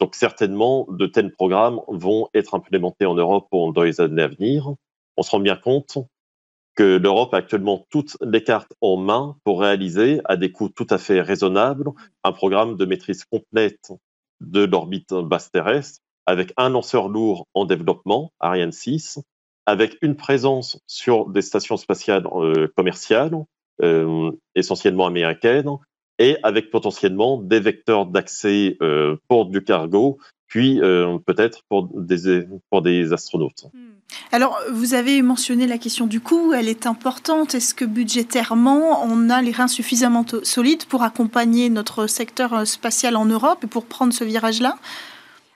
donc 0.00 0.16
certainement, 0.16 0.88
de 0.90 1.06
tels 1.06 1.30
programmes 1.30 1.78
vont 1.86 2.28
être 2.34 2.56
implémentés 2.56 3.06
en 3.06 3.14
Europe 3.14 3.46
dans 3.52 3.82
les 3.84 4.00
années 4.00 4.22
à 4.22 4.26
venir 4.26 4.74
on 5.18 5.22
se 5.22 5.30
rend 5.32 5.40
bien 5.40 5.56
compte 5.56 5.98
que 6.76 6.96
l'Europe 6.96 7.34
a 7.34 7.38
actuellement 7.38 7.84
toutes 7.90 8.16
les 8.20 8.44
cartes 8.44 8.72
en 8.80 8.96
main 8.96 9.36
pour 9.42 9.60
réaliser, 9.60 10.20
à 10.24 10.36
des 10.36 10.52
coûts 10.52 10.68
tout 10.68 10.86
à 10.90 10.96
fait 10.96 11.20
raisonnables, 11.20 11.90
un 12.22 12.32
programme 12.32 12.76
de 12.76 12.84
maîtrise 12.84 13.24
complète 13.24 13.90
de 14.40 14.64
l'orbite 14.64 15.12
basse 15.12 15.50
terrestre, 15.50 15.98
avec 16.24 16.52
un 16.56 16.68
lanceur 16.68 17.08
lourd 17.08 17.48
en 17.52 17.64
développement, 17.64 18.32
Ariane 18.38 18.70
6, 18.70 19.18
avec 19.66 19.98
une 20.02 20.14
présence 20.14 20.80
sur 20.86 21.28
des 21.28 21.42
stations 21.42 21.76
spatiales 21.76 22.28
euh, 22.32 22.68
commerciales, 22.76 23.34
euh, 23.82 24.30
essentiellement 24.54 25.06
américaines, 25.06 25.78
et 26.20 26.36
avec 26.44 26.70
potentiellement 26.70 27.38
des 27.38 27.58
vecteurs 27.58 28.06
d'accès 28.06 28.76
euh, 28.82 29.16
pour 29.26 29.46
du 29.46 29.64
cargo, 29.64 30.18
puis 30.48 30.80
peut-être 31.26 31.62
pour 31.68 31.88
des, 31.94 32.46
pour 32.70 32.82
des 32.82 33.12
astronautes. 33.12 33.66
Hmm. 33.72 33.98
Alors, 34.32 34.58
vous 34.72 34.94
avez 34.94 35.20
mentionné 35.22 35.66
la 35.66 35.78
question 35.78 36.06
du 36.06 36.20
coût, 36.20 36.54
elle 36.54 36.68
est 36.68 36.86
importante. 36.86 37.54
Est-ce 37.54 37.74
que 37.74 37.84
budgétairement, 37.84 39.04
on 39.04 39.28
a 39.28 39.42
les 39.42 39.52
reins 39.52 39.68
suffisamment 39.68 40.24
solides 40.42 40.86
pour 40.86 41.02
accompagner 41.02 41.68
notre 41.68 42.06
secteur 42.06 42.66
spatial 42.66 43.16
en 43.16 43.26
Europe 43.26 43.58
et 43.64 43.66
pour 43.66 43.84
prendre 43.84 44.12
ce 44.12 44.24
virage-là? 44.24 44.76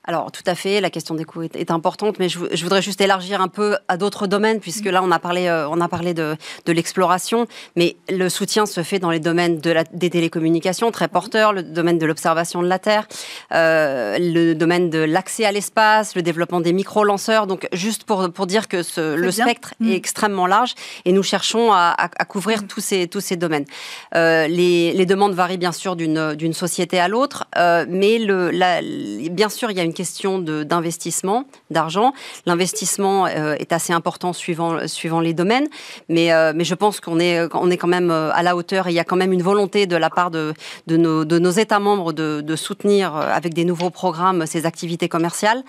Alors, 0.05 0.33
tout 0.33 0.43
à 0.47 0.57
fait, 0.57 0.81
la 0.81 0.91
question 0.91 1.15
des 1.15 1.23
coûts 1.23 1.43
est, 1.43 1.71
importante, 1.71 2.19
mais 2.19 2.29
je, 2.29 2.38
voudrais 2.38 2.83
juste 2.83 3.01
élargir 3.01 3.41
un 3.41 3.47
peu 3.47 3.77
à 3.87 3.97
d'autres 3.97 4.27
domaines, 4.27 4.59
puisque 4.59 4.87
là, 4.87 5.01
on 5.05 5.12
a 5.12 5.21
parlé, 5.21 5.47
euh, 5.47 5.69
on 5.69 5.81
a 5.81 5.87
parlé 5.87 6.12
de, 6.12 6.37
l'exploration, 6.67 7.47
mais 7.77 7.97
le 8.09 8.29
soutien 8.29 8.67
se 8.67 8.83
fait 8.83 8.99
dans 8.99 9.11
les 9.11 9.21
domaines 9.21 9.59
de 9.59 9.71
la, 9.71 9.85
des 9.85 10.11
télécommunications, 10.11 10.91
très 10.91 11.07
porteurs, 11.07 11.53
le 11.53 11.62
domaine 11.62 11.99
de 11.99 12.07
l'observation 12.07 12.62
de 12.62 12.67
la 12.67 12.81
Terre, 12.81 13.07
euh, 13.55 14.17
le 14.19 14.55
domaine 14.55 14.91
de 14.91 14.99
l'accès 14.99 15.45
à 15.45 15.53
l'espace, 15.53 16.17
le 16.17 16.23
développement 16.23 16.61
des 16.61 16.73
micro-lanceurs. 16.73 17.47
Donc, 17.47 17.69
juste 17.73 18.03
pour, 18.03 18.29
pour 18.33 18.49
dire 18.49 18.67
que 18.67 18.83
ce, 18.83 19.15
le 19.15 19.31
spectre 19.31 19.73
est 19.81 19.85
mm. 19.85 19.93
extrêmement 19.93 20.49
large, 20.49 20.75
et 21.05 21.12
nous 21.12 21.23
cherchons 21.23 21.73
à, 21.73 21.95
à, 21.97 22.25
couvrir 22.25 22.65
mm. 22.65 22.67
tous, 22.67 22.81
ces, 22.81 23.07
tous 23.07 23.21
ces 23.21 23.37
domaines. 23.37 23.67
Euh, 24.17 24.49
les, 24.49 24.93
les, 24.95 25.07
demandes 25.07 25.35
varient 25.35 25.59
bien 25.59 25.73
sûr 25.73 25.95
d'une 25.95 26.55
société 26.55 26.99
à 26.99 27.07
l'autre, 27.07 27.47
mais 27.88 28.19
le, 28.19 28.51
la, 28.51 28.81
bien 29.31 29.49
sûr, 29.49 29.71
il 29.71 29.77
y 29.77 29.81
a 29.81 29.85
une 29.85 29.91
question 29.92 30.38
d'investissement, 30.38 31.44
d'argent. 31.70 32.12
L'investissement 32.46 33.26
euh, 33.26 33.55
est 33.59 33.72
assez 33.72 33.92
important 33.92 34.33
suivant, 34.33 34.87
suivant 34.87 35.20
les 35.20 35.35
domaines, 35.35 35.68
mais, 36.09 36.33
euh, 36.33 36.52
mais 36.55 36.64
je 36.64 36.74
pense 36.74 37.00
qu'on 37.00 37.20
est, 37.20 37.40
on 37.55 37.70
est 37.70 37.76
quand 37.76 37.88
même 37.88 38.11
euh, 38.11 38.31
à 38.33 38.42
la 38.42 38.57
hauteur 38.57 38.87
et 38.87 38.90
il 38.90 38.94
y 38.94 39.00
a 39.00 39.05
quand 39.05 39.16
même 39.16 39.33
une 39.33 39.42
volonté 39.42 39.87
de 39.87 39.96
la 39.96 40.11
part 40.11 40.31
de, 40.31 40.55
de, 40.87 40.96
nos, 40.96 41.24
de 41.24 41.38
nos 41.38 41.50
États 41.50 41.81
membres 41.81 42.12
de, 42.12 42.40
de, 42.40 42.57
soutenir 42.57 43.14
avec 43.16 43.55
des 43.55 43.64
nouveaux 43.64 43.90
programmes 43.90 44.46
ces 44.46 44.66
activités 44.66 45.09
commerciales. 45.09 45.62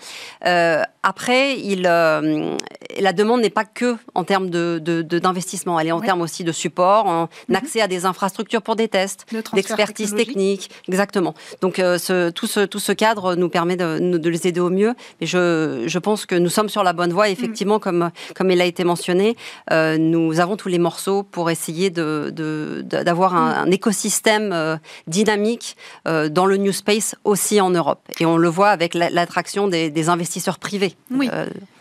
Après, 1.03 1.59
il, 1.59 1.81
la 1.81 3.13
demande 3.13 3.41
n'est 3.41 3.49
pas 3.49 3.65
que 3.65 3.97
en 4.15 4.23
termes 4.23 4.49
d'investissement, 4.49 5.75
de, 5.75 5.81
elle 5.81 5.87
est 5.87 5.91
en 5.91 6.01
termes 6.01 6.21
aussi 6.21 6.43
de 6.43 6.51
support, 6.51 7.05
en 7.05 7.29
mhm. 7.49 7.55
accès 7.55 7.81
à 7.81 7.87
des 7.87 8.05
infrastructures 8.05 8.61
pour 8.61 8.75
des 8.75 8.87
tests, 8.87 9.25
d'expertise 9.53 10.15
technique, 10.15 10.69
exactement. 10.87 11.33
Donc 11.61 11.75
ce, 11.77 12.29
tout, 12.29 12.47
ce, 12.47 12.61
tout 12.65 12.79
ce 12.79 12.91
cadre 12.91 13.35
nous 13.35 13.49
permet 13.49 13.75
de, 13.75 14.17
de 14.17 14.29
les 14.29 14.47
aider 14.47 14.59
au 14.59 14.69
mieux. 14.69 14.93
Mais 15.19 15.27
je, 15.27 15.83
je, 15.85 15.99
pense 15.99 16.25
que 16.25 16.35
nous 16.35 16.49
sommes 16.49 16.69
sur 16.69 16.83
la 16.83 16.93
bonne 16.93 17.11
voie. 17.11 17.29
Effectivement, 17.29 17.79
comme, 17.79 18.09
comme 18.35 18.51
il 18.51 18.61
a 18.61 18.65
été 18.65 18.83
mentionné, 18.83 19.35
euh, 19.71 19.97
nous 19.97 20.39
avons 20.39 20.57
tous 20.57 20.69
les 20.69 20.79
morceaux 20.79 21.23
pour 21.23 21.49
essayer 21.49 21.89
d'avoir 21.89 22.31
de, 22.31 22.81
d'avoir 22.81 23.35
un, 23.35 23.69
écosystème 23.71 24.51
euh, 24.53 24.77
dynamique 25.07 25.75
euh, 26.07 26.29
dans 26.29 26.45
le 26.45 26.57
New 26.57 26.71
Space 26.71 27.15
aussi 27.23 27.59
en 27.59 27.69
Europe. 27.69 28.01
Et 28.19 28.25
on 28.25 28.37
le 28.37 28.47
voit 28.47 28.69
avec 28.69 28.93
l'attraction 28.93 29.67
des, 29.67 29.89
des 29.89 30.09
investisseurs 30.09 30.59
privés. 30.59 30.92
Oui. 31.11 31.29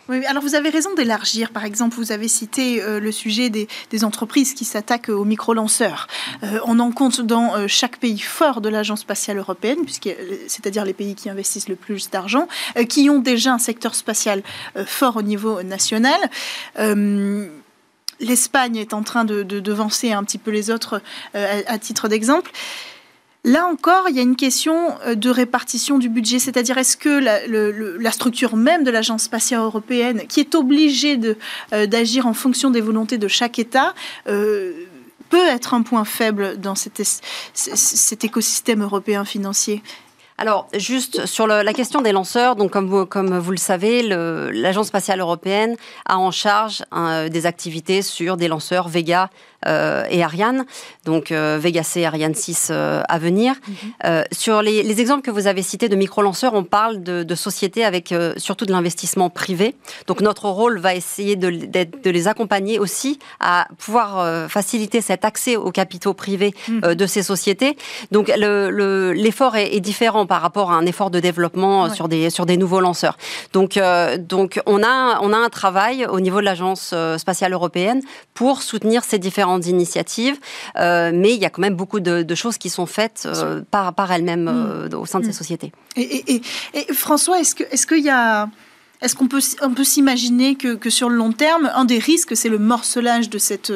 Oui, 0.09 0.25
alors 0.25 0.43
vous 0.43 0.55
avez 0.55 0.69
raison 0.69 0.93
d'élargir. 0.95 1.51
Par 1.51 1.63
exemple, 1.63 1.95
vous 1.95 2.11
avez 2.11 2.27
cité 2.27 2.81
euh, 2.81 2.99
le 2.99 3.11
sujet 3.11 3.49
des, 3.49 3.67
entreprises 4.03 4.53
qui 4.53 4.65
s'attaquent 4.65 5.09
aux 5.09 5.23
micro-lanceurs. 5.23 6.07
Euh, 6.43 6.59
on 6.65 6.79
en 6.79 6.91
compte 6.91 7.21
dans 7.21 7.55
euh, 7.55 7.67
chaque 7.67 7.97
pays 7.97 8.19
fort 8.19 8.59
de 8.59 8.67
l'Agence 8.67 9.01
spatiale 9.01 9.37
européenne, 9.37 9.79
c'est-à-dire 10.47 10.83
les 10.83 10.93
pays 10.93 11.15
qui 11.15 11.29
investissent 11.29 11.69
le 11.69 11.77
plus 11.77 12.09
d'argent, 12.09 12.47
qui 12.89 13.09
ont 13.09 13.19
déjà 13.19 13.53
un 13.53 13.59
secteur 13.59 13.95
spatial 13.95 14.43
fort 14.85 15.17
au 15.17 15.21
niveau 15.21 15.63
national. 15.63 16.19
L'Espagne 18.19 18.75
est 18.77 18.93
en 18.93 19.03
train 19.03 19.25
de, 19.25 19.43
devancer 19.43 20.11
un 20.11 20.23
petit 20.23 20.37
peu 20.37 20.51
les 20.51 20.69
autres 20.69 21.01
à 21.33 21.77
titre 21.77 22.07
d'exemple. 22.07 22.51
Là 23.45 23.65
encore, 23.67 24.05
il 24.09 24.15
y 24.15 24.19
a 24.19 24.21
une 24.21 24.37
question 24.37 24.97
euh, 25.05 25.15
de 25.15 25.29
répartition 25.29 25.97
du 25.97 26.07
budget, 26.07 26.39
c'est-à-dire 26.39 26.77
est-ce 26.77 26.95
que 26.95 27.09
la, 27.09 28.11
structure 28.11 28.55
même 28.55 28.85
de 28.85 28.91
l'Agence 28.91 29.23
spatiale 29.23 29.61
européenne, 29.61 30.23
qui 30.29 30.39
est 30.39 30.55
obligée 30.55 31.19
euh, 31.73 31.85
d'agir 31.85 32.25
en 32.25 32.33
fonction 32.33 32.69
des 32.69 32.79
volontés 32.79 33.17
de 33.17 33.27
chaque 33.27 33.59
État, 33.59 33.93
euh, 34.27 34.71
peut 35.29 35.45
être 35.47 35.73
un 35.73 35.81
point 35.81 36.05
faible 36.05 36.57
dans 36.57 36.75
cet 36.75 38.23
écosystème 38.23 38.81
européen 38.81 39.25
financier? 39.25 39.83
Alors, 40.37 40.67
juste 40.73 41.25
sur 41.25 41.47
la 41.47 41.73
question 41.73 42.01
des 42.01 42.11
lanceurs, 42.11 42.55
donc 42.55 42.71
comme 42.71 42.87
vous, 42.87 43.05
comme 43.05 43.37
vous 43.37 43.51
le 43.51 43.57
savez, 43.57 44.01
l'Agence 44.01 44.87
spatiale 44.87 45.19
européenne 45.19 45.75
a 46.05 46.17
en 46.17 46.31
charge 46.31 46.83
hein, 46.91 47.29
des 47.29 47.45
activités 47.45 48.01
sur 48.01 48.35
des 48.35 48.47
lanceurs 48.47 48.87
Vega 48.87 49.29
euh, 49.67 50.05
et 50.09 50.23
Ariane, 50.23 50.65
donc 51.05 51.31
euh, 51.31 51.57
Vega 51.61 51.83
C, 51.83 52.03
Ariane 52.05 52.35
6 52.35 52.69
euh, 52.69 53.01
à 53.07 53.19
venir. 53.19 53.55
Mhm. 53.67 54.23
sur 54.31 54.61
les, 54.61 55.01
exemples 55.01 55.23
que 55.23 55.31
vous 55.31 55.47
avez 55.47 55.61
cités 55.61 55.89
de 55.89 55.95
micro-lanceurs, 55.95 56.53
on 56.53 56.63
parle 56.63 57.01
de, 57.01 57.35
sociétés 57.35 57.83
avec 57.83 58.13
surtout 58.37 58.65
de 58.65 58.71
l'investissement 58.71 59.29
privé. 59.29 59.75
Donc 60.07 60.21
notre 60.21 60.49
rôle 60.49 60.77
va 60.79 60.93
essayer 60.93 61.35
de, 61.35 61.49
de, 61.49 62.09
les 62.09 62.27
accompagner 62.27 62.79
aussi 62.79 63.19
à 63.39 63.67
pouvoir 63.77 64.49
faciliter 64.49 65.01
cet 65.01 65.25
accès 65.25 65.55
aux 65.55 65.71
capitaux 65.71 66.13
privés 66.13 66.53
mhm. 66.67 66.95
de 66.95 67.05
ces 67.07 67.23
sociétés. 67.23 67.75
Donc 68.11 68.31
l'effort 68.35 69.55
est, 69.55 69.75
est 69.75 69.79
différent 69.79 70.22
par 70.25 70.41
rapport 70.41 70.71
à 70.71 70.75
un 70.75 70.85
effort 70.85 71.09
de 71.09 71.19
développement 71.19 71.89
sur, 71.89 72.07
des, 72.07 72.29
sur 72.29 72.45
des 72.45 72.57
nouveaux 72.57 72.79
lanceurs. 72.79 73.17
Donc, 73.53 73.77
euh, 73.77 74.17
donc 74.17 74.61
on, 74.65 74.83
a, 74.83 75.19
on 75.21 75.33
a 75.33 75.37
un 75.37 75.49
travail 75.49 76.05
au 76.05 76.19
niveau 76.19 76.39
de 76.39 76.45
l'Agence 76.45 76.91
euh, 76.93 77.17
spatiale 77.17 77.53
européenne 77.53 78.01
pour 78.33 78.61
soutenir 78.61 79.03
ces 79.03 79.19
différentes 79.19 79.67
initiatives, 79.67 80.39
euh, 80.77 81.11
mais 81.13 81.33
il 81.33 81.39
y 81.39 81.45
a 81.45 81.49
quand 81.49 81.61
même 81.61 81.75
beaucoup 81.75 81.99
de, 81.99 82.35
choses 82.35 82.57
qui 82.57 82.69
sont 82.69 82.87
faites 82.87 83.27
par, 83.69 83.93
par 83.93 84.11
elles-mêmes 84.11 84.89
mm. 84.89 84.95
au 84.95 85.05
sein 85.05 85.19
de 85.19 85.25
ces 85.25 85.29
mm. 85.29 85.33
sociétés. 85.33 85.71
Et, 85.95 86.41
et 86.73 86.93
François, 86.93 87.39
est-ce 87.39 87.55
qu'il 87.55 87.67
est 87.71 87.85
qu'il 87.85 88.03
y 88.03 88.09
a 88.09 88.49
est-ce 89.03 89.15
qu'on 89.15 89.27
peut, 89.27 89.41
on 89.61 89.73
peut 89.73 89.83
s'imaginer 89.83 90.55
que, 90.55 90.89
sur 90.89 91.09
le 91.09 91.17
long 91.17 91.33
terme, 91.33 91.69
un 91.75 91.83
des 91.83 91.99
risques, 91.99 92.37
c'est 92.37 92.47
le 92.47 92.57
morcelage 92.57 93.29
de 93.29 93.37
cette, 93.37 93.73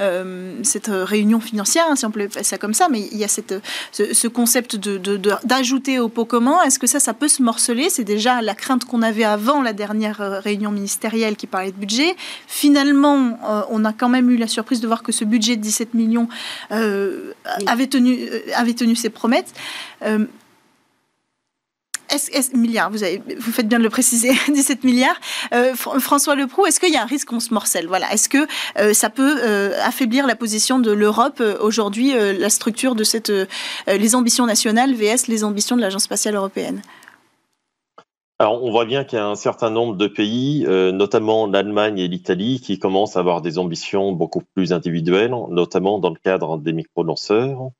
euh, 0.00 0.58
cette 0.64 0.88
réunion 0.88 1.38
financière, 1.38 1.84
hein, 1.88 1.94
si 1.94 2.04
on 2.04 2.10
peut 2.10 2.22
appeler 2.22 2.42
ça 2.42 2.58
comme 2.58 2.74
ça, 2.74 2.88
mais 2.90 3.08
il 3.12 3.16
y 3.16 3.24
a 3.24 3.28
cette, 3.28 3.54
ce, 3.92 4.26
concept 4.26 4.76
d'ajouter 4.76 5.96
de, 5.96 6.00
au 6.00 6.08
pot 6.08 6.24
commun. 6.24 6.60
Est-ce 6.62 6.80
que 6.80 6.88
ça, 6.88 6.98
ça 6.98 7.14
peut 7.14 7.28
se 7.28 7.40
morceler? 7.40 7.88
C'est 7.88 8.04
déjà 8.04 8.42
la 8.42 8.56
crainte 8.56 8.84
qu'on 8.84 9.02
avait 9.02 9.24
avant 9.24 9.62
la 9.62 9.72
dernière 9.72 10.20
euh, 10.20 10.40
réunion 10.40 10.72
ministérielle 10.72 11.36
qui 11.36 11.46
parlait 11.46 11.70
de 11.70 11.76
budget. 11.76 12.16
Finalement, 12.48 13.38
euh, 13.48 13.62
on 13.70 13.84
a 13.84 13.92
quand 13.92 14.08
même 14.08 14.28
eu 14.28 14.36
la 14.36 14.48
surprise 14.48 14.80
de 14.80 14.88
voir 14.88 15.04
que 15.04 15.12
ce 15.12 15.24
budget 15.24 15.54
de 15.54 15.62
17 15.62 15.94
millions 15.94 16.28
avait, 16.70 17.86
tenu, 17.86 18.28
avait 18.56 18.74
tenu 18.74 18.96
ses 18.96 19.10
promesses 19.10 19.52
milliards, 22.54 22.90
vous, 22.90 23.02
avez, 23.02 23.22
vous 23.38 23.52
faites 23.52 23.68
bien 23.68 23.78
de 23.78 23.84
le 23.84 23.90
préciser, 23.90 24.32
17 24.48 24.84
milliards. 24.84 25.16
Euh, 25.52 25.74
François 25.74 26.34
Leproux, 26.34 26.66
est-ce 26.66 26.80
qu'il 26.80 26.92
y 26.92 26.96
a 26.96 27.02
un 27.02 27.06
risque 27.06 27.28
qu'on 27.28 27.40
se 27.40 27.52
morcelle? 27.52 27.86
Voilà, 27.86 28.12
est-ce 28.12 28.28
que 28.28 28.46
euh, 28.78 28.92
ça 28.92 29.10
peut 29.10 29.38
euh, 29.42 29.72
affaiblir 29.82 30.26
la 30.26 30.36
position 30.36 30.78
de 30.78 30.90
l'Europe 30.90 31.42
aujourd'hui, 31.60 32.12
la 32.14 32.50
structure 32.50 32.94
de 32.94 33.04
cette, 33.04 33.32
les 33.86 34.14
ambitions 34.14 34.46
nationales 34.46 34.94
vs 34.94 35.28
les 35.28 35.44
ambitions 35.44 35.76
de 35.76 35.80
l'Agence 35.80 36.04
spatiale 36.04 36.34
européenne? 36.34 36.82
Alors, 38.38 38.62
on 38.64 38.70
voit 38.70 38.84
bien 38.84 39.04
qu'il 39.04 39.18
y 39.18 39.22
a 39.22 39.26
un 39.26 39.36
certain 39.36 39.70
nombre 39.70 39.96
de 39.96 40.06
pays, 40.06 40.64
notamment 40.66 41.46
l'Allemagne 41.46 41.98
et 41.98 42.08
l'Italie, 42.08 42.60
qui 42.60 42.78
commencent 42.78 43.16
à 43.16 43.20
avoir 43.20 43.42
des 43.42 43.58
ambitions 43.58 44.12
beaucoup 44.12 44.42
plus 44.54 44.72
individuelles, 44.72 45.34
notamment 45.50 45.98
dans 45.98 46.10
le 46.10 46.18
cadre 46.22 46.58
des 46.58 46.72
micro-lanceurs. 46.72 47.70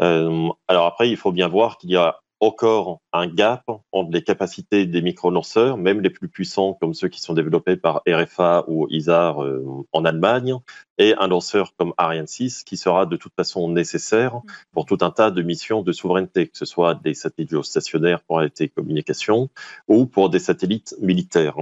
alors 0.00 0.86
après, 0.86 1.08
il 1.08 1.16
faut 1.16 1.32
bien 1.32 1.48
voir 1.48 1.78
qu'il 1.78 1.90
y 1.90 1.96
a 1.96 2.16
encore 2.44 3.00
un 3.12 3.26
gap 3.26 3.64
entre 3.92 4.10
les 4.12 4.22
capacités 4.22 4.86
des 4.86 5.02
micro-lanceurs, 5.02 5.78
même 5.78 6.00
les 6.00 6.10
plus 6.10 6.28
puissants 6.28 6.74
comme 6.74 6.92
ceux 6.92 7.08
qui 7.08 7.20
sont 7.20 7.32
développés 7.32 7.76
par 7.76 8.02
RFA 8.06 8.64
ou 8.68 8.86
ISAR 8.90 9.42
euh, 9.42 9.64
en 9.92 10.04
Allemagne, 10.04 10.54
et 10.98 11.14
un 11.18 11.26
lanceur 11.26 11.74
comme 11.76 11.94
Ariane 11.96 12.26
6 12.26 12.64
qui 12.64 12.76
sera 12.76 13.06
de 13.06 13.16
toute 13.16 13.34
façon 13.34 13.70
nécessaire 13.70 14.40
pour 14.72 14.84
tout 14.84 14.98
un 15.00 15.10
tas 15.10 15.30
de 15.30 15.42
missions 15.42 15.82
de 15.82 15.92
souveraineté, 15.92 16.48
que 16.48 16.58
ce 16.58 16.66
soit 16.66 16.94
des 16.94 17.14
satellites 17.14 17.50
géostationnaires 17.50 18.20
pour 18.22 18.40
la 18.40 18.50
télécommunication 18.50 19.48
ou 19.88 20.06
pour 20.06 20.28
des 20.28 20.38
satellites 20.38 20.94
militaires. 21.00 21.56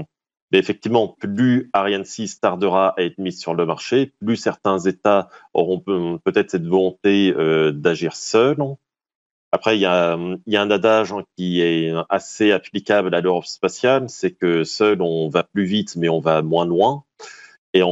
Mais 0.50 0.58
effectivement, 0.58 1.08
plus 1.08 1.70
Ariane 1.72 2.04
6 2.04 2.40
tardera 2.40 2.94
à 2.98 3.02
être 3.02 3.18
mise 3.18 3.40
sur 3.40 3.54
le 3.54 3.64
marché, 3.64 4.12
plus 4.20 4.36
certains 4.36 4.78
États 4.80 5.30
auront 5.54 5.80
peut-être 5.80 6.50
cette 6.50 6.66
volonté 6.66 7.32
euh, 7.34 7.72
d'agir 7.72 8.14
seuls, 8.14 8.58
après, 9.52 9.76
il 9.76 9.80
y, 9.80 9.86
a, 9.86 10.14
un 10.14 10.70
adage 10.70 11.12
hein, 11.12 11.24
qui 11.36 11.60
est 11.60 11.92
assez 12.08 12.52
applicable 12.52 13.14
à 13.14 13.20
l'Europe 13.20 13.44
spatiale, 13.44 14.08
c'est 14.08 14.32
que 14.32 14.64
seul 14.64 15.02
on 15.02 15.28
va 15.28 15.42
plus 15.42 15.64
vite, 15.64 15.94
mais 15.96 16.08
on 16.08 16.20
va 16.20 16.40
moins 16.40 16.64
loin. 16.64 17.04
Et 17.74 17.82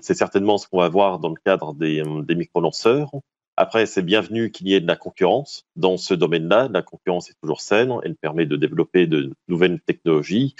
c'est 0.00 0.14
certainement 0.14 0.58
ce 0.58 0.68
qu'on 0.68 0.78
va 0.78 0.88
voir 0.88 1.18
dans 1.18 1.28
le 1.28 1.40
cadre 1.44 1.74
des, 1.74 2.02
des 2.22 2.34
micro-lanceurs. 2.36 3.10
Après, 3.56 3.86
c'est 3.86 4.02
bienvenu 4.02 4.50
qu'il 4.50 4.68
y 4.68 4.74
ait 4.74 4.80
de 4.80 4.86
la 4.86 4.96
concurrence 4.96 5.66
dans 5.76 5.96
ce 5.96 6.14
domaine-là. 6.14 6.68
La 6.72 6.82
concurrence 6.82 7.30
est 7.30 7.36
toujours 7.42 7.60
saine, 7.60 7.92
elle 8.04 8.16
permet 8.16 8.46
de 8.46 8.56
développer 8.56 9.06
de 9.06 9.32
nouvelles 9.48 9.80
technologies. 9.80 10.54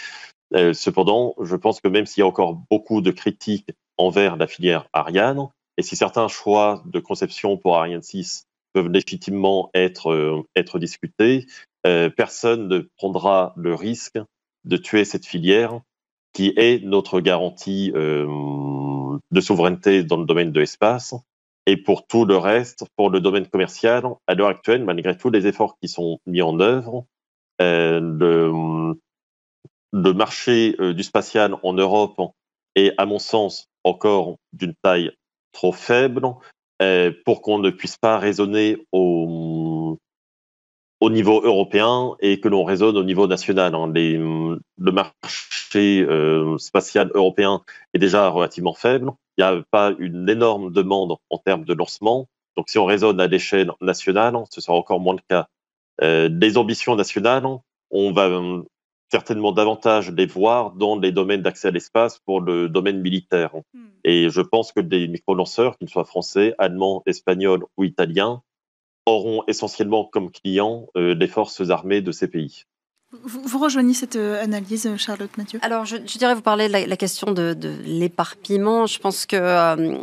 Euh, 0.54 0.74
cependant, 0.74 1.34
je 1.40 1.56
pense 1.56 1.80
que 1.80 1.88
même 1.88 2.04
s'il 2.04 2.20
y 2.20 2.24
a 2.24 2.26
encore 2.26 2.54
beaucoup 2.70 3.00
de 3.00 3.10
critiques 3.10 3.70
envers 3.96 4.36
la 4.36 4.46
filière 4.46 4.86
Ariane, 4.92 5.48
et 5.78 5.82
si 5.82 5.96
certains 5.96 6.28
choix 6.28 6.82
de 6.84 7.00
conception 7.00 7.56
pour 7.56 7.78
Ariane 7.78 8.02
6 8.02 8.46
peuvent 8.72 8.88
légitimement 8.88 9.70
être, 9.74 10.10
euh, 10.10 10.42
être 10.56 10.78
discutés. 10.78 11.46
Euh, 11.86 12.10
personne 12.10 12.68
ne 12.68 12.80
prendra 12.96 13.52
le 13.56 13.74
risque 13.74 14.18
de 14.64 14.76
tuer 14.76 15.04
cette 15.04 15.26
filière 15.26 15.80
qui 16.32 16.52
est 16.56 16.82
notre 16.84 17.20
garantie 17.20 17.92
euh, 17.94 18.26
de 19.30 19.40
souveraineté 19.40 20.02
dans 20.04 20.16
le 20.16 20.24
domaine 20.24 20.52
de 20.52 20.60
l'espace. 20.60 21.14
Et 21.66 21.76
pour 21.76 22.06
tout 22.06 22.24
le 22.24 22.36
reste, 22.36 22.86
pour 22.96 23.10
le 23.10 23.20
domaine 23.20 23.46
commercial, 23.46 24.04
à 24.26 24.34
l'heure 24.34 24.48
actuelle, 24.48 24.84
malgré 24.84 25.16
tous 25.16 25.30
les 25.30 25.46
efforts 25.46 25.76
qui 25.80 25.88
sont 25.88 26.18
mis 26.26 26.42
en 26.42 26.58
œuvre, 26.58 27.04
le, 27.60 28.94
marché 29.92 30.74
du 30.94 31.02
spatial 31.04 31.54
en 31.62 31.74
Europe 31.74 32.20
est, 32.74 32.92
à 32.98 33.06
mon 33.06 33.20
sens, 33.20 33.68
encore 33.84 34.36
d'une 34.52 34.74
taille 34.82 35.12
trop 35.52 35.72
faible 35.72 36.22
pour 37.24 37.42
qu'on 37.42 37.58
ne 37.58 37.70
puisse 37.70 37.96
pas 37.96 38.18
raisonner 38.18 38.76
au, 38.92 39.98
au 41.02 41.10
niveau 41.10 41.42
européen 41.42 42.14
et 42.20 42.38
que 42.38 42.48
l'on 42.48 42.62
raisonne 42.62 42.96
au 42.96 43.02
niveau 43.02 43.26
national. 43.26 43.74
Hein. 43.74 43.92
le 43.92 44.92
marché 44.92 46.00
euh, 46.02 46.56
spatial 46.58 47.10
européen 47.14 47.62
est 47.92 47.98
déjà 47.98 48.28
relativement 48.28 48.72
faible. 48.72 49.10
Il 49.36 49.44
n'y 49.44 49.50
a 49.50 49.64
pas 49.72 49.92
une 49.98 50.28
énorme 50.28 50.70
demande 50.70 51.16
en 51.28 51.38
termes 51.38 51.64
de 51.64 51.74
lancement. 51.74 52.28
Donc, 52.56 52.68
si 52.68 52.78
on 52.78 52.84
raisonne 52.84 53.18
à 53.20 53.26
l'échelle 53.26 53.72
nationale, 53.80 54.36
ce 54.50 54.60
sera 54.60 54.76
encore 54.76 55.00
moins 55.00 55.14
le 55.14 55.22
cas. 55.28 55.48
Euh, 56.02 56.28
les 56.30 56.56
ambitions 56.56 56.94
nationales, 56.94 57.46
on 57.90 58.12
va 58.12 58.28
certainement 59.12 59.52
davantage 59.52 60.10
les 60.10 60.24
voir 60.24 60.72
dans 60.72 60.98
les 60.98 61.12
domaines 61.12 61.42
d'accès 61.42 61.68
à 61.68 61.70
l'espace 61.70 62.18
pour 62.20 62.40
le 62.40 62.70
domaine 62.70 63.02
militaire. 63.02 63.54
Hmm. 63.74 63.88
Et 64.04 64.30
je 64.30 64.40
pense 64.40 64.72
que 64.72 64.80
des 64.80 65.06
micro-lanceurs, 65.06 65.76
qu'ils 65.76 65.90
soient 65.90 66.06
français, 66.06 66.54
allemands, 66.56 67.02
espagnols 67.04 67.64
ou 67.76 67.84
italiens, 67.84 68.42
auront 69.04 69.44
essentiellement 69.48 70.06
comme 70.06 70.30
clients 70.30 70.86
euh, 70.96 71.14
les 71.14 71.26
forces 71.26 71.68
armées 71.68 72.00
de 72.00 72.10
ces 72.10 72.26
pays. 72.26 72.64
Vous, 73.24 73.58
rejoignez 73.58 73.92
cette 73.92 74.16
euh, 74.16 74.42
analyse, 74.42 74.88
Charlotte 74.96 75.36
Mathieu? 75.36 75.58
Alors, 75.60 75.84
je, 75.84 75.98
dirais, 75.98 76.34
vous 76.34 76.40
parlez 76.40 76.68
de 76.68 76.72
la, 76.72 76.96
question 76.96 77.30
de, 77.32 77.54
l'éparpillement. 77.84 78.86
Je 78.86 78.98
pense 78.98 79.26
que 79.26 79.36
euh, 79.38 79.98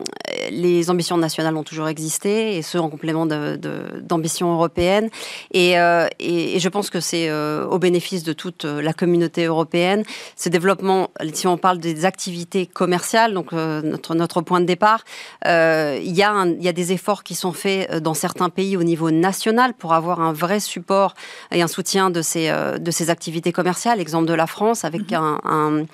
les 0.52 0.91
ambitions 0.91 1.17
nationales 1.17 1.58
ont 1.58 1.63
toujours 1.63 1.88
existé, 1.88 2.56
et 2.56 2.62
ce, 2.62 2.78
en 2.78 2.88
complément 2.88 3.26
d'ambitions 3.26 4.54
européennes. 4.54 5.10
Euh, 5.56 6.08
et, 6.19 6.60
je 6.60 6.69
pense 6.69 6.91
que 6.91 7.00
c'est 7.00 7.32
au 7.32 7.80
bénéfice 7.80 8.22
de 8.22 8.34
toute 8.34 8.65
la 8.65 8.93
communauté 8.93 9.45
européenne. 9.45 10.04
Ce 10.36 10.50
développement, 10.50 11.10
si 11.34 11.48
on 11.48 11.58
parle 11.58 11.80
des 11.80 12.06
activités 12.06 12.67
commerciales, 12.67 13.34
donc 13.34 13.54
notre, 13.54 14.41
point 14.41 14.62
de 14.62 14.65
départ, 14.65 15.04
il, 15.45 16.13
y 16.15 16.22
a 16.22 16.45
il 16.45 16.63
y 16.63 16.67
a 16.67 16.74
des 16.74 16.91
efforts 16.91 17.24
qui 17.24 17.34
sont 17.34 17.54
faits 17.54 17.91
dans 18.04 18.13
certains 18.13 18.50
pays 18.50 18.78
au 18.78 18.84
niveau 18.84 19.10
national 19.10 19.74
pour 19.74 19.93
avoir 19.93 20.22
un 20.22 20.32
vrai 20.34 20.60
support 20.60 21.15
et 21.52 21.63
un 21.63 21.67
soutien 21.67 22.12
de 22.12 22.22
ces, 22.22 22.52
de 22.80 22.91
ces 22.91 22.98
ses 22.99 23.09
activités 23.09 23.51
commerciales. 23.51 23.99
Exemple 23.99 24.27
de 24.27 24.33
la 24.33 24.47
France, 24.47 24.85
avec 24.85 25.12
mhm. 25.12 25.39
un, 25.43 25.85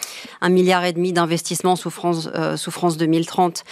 un, 0.42 0.50
milliard 0.50 0.84
et 0.86 0.94
demi 0.94 1.14
d'investissements 1.14 1.76
sous 1.76 1.90
France, 1.90 2.30
sous 2.56 2.72
France 2.72 2.98
2030, 2.98 3.64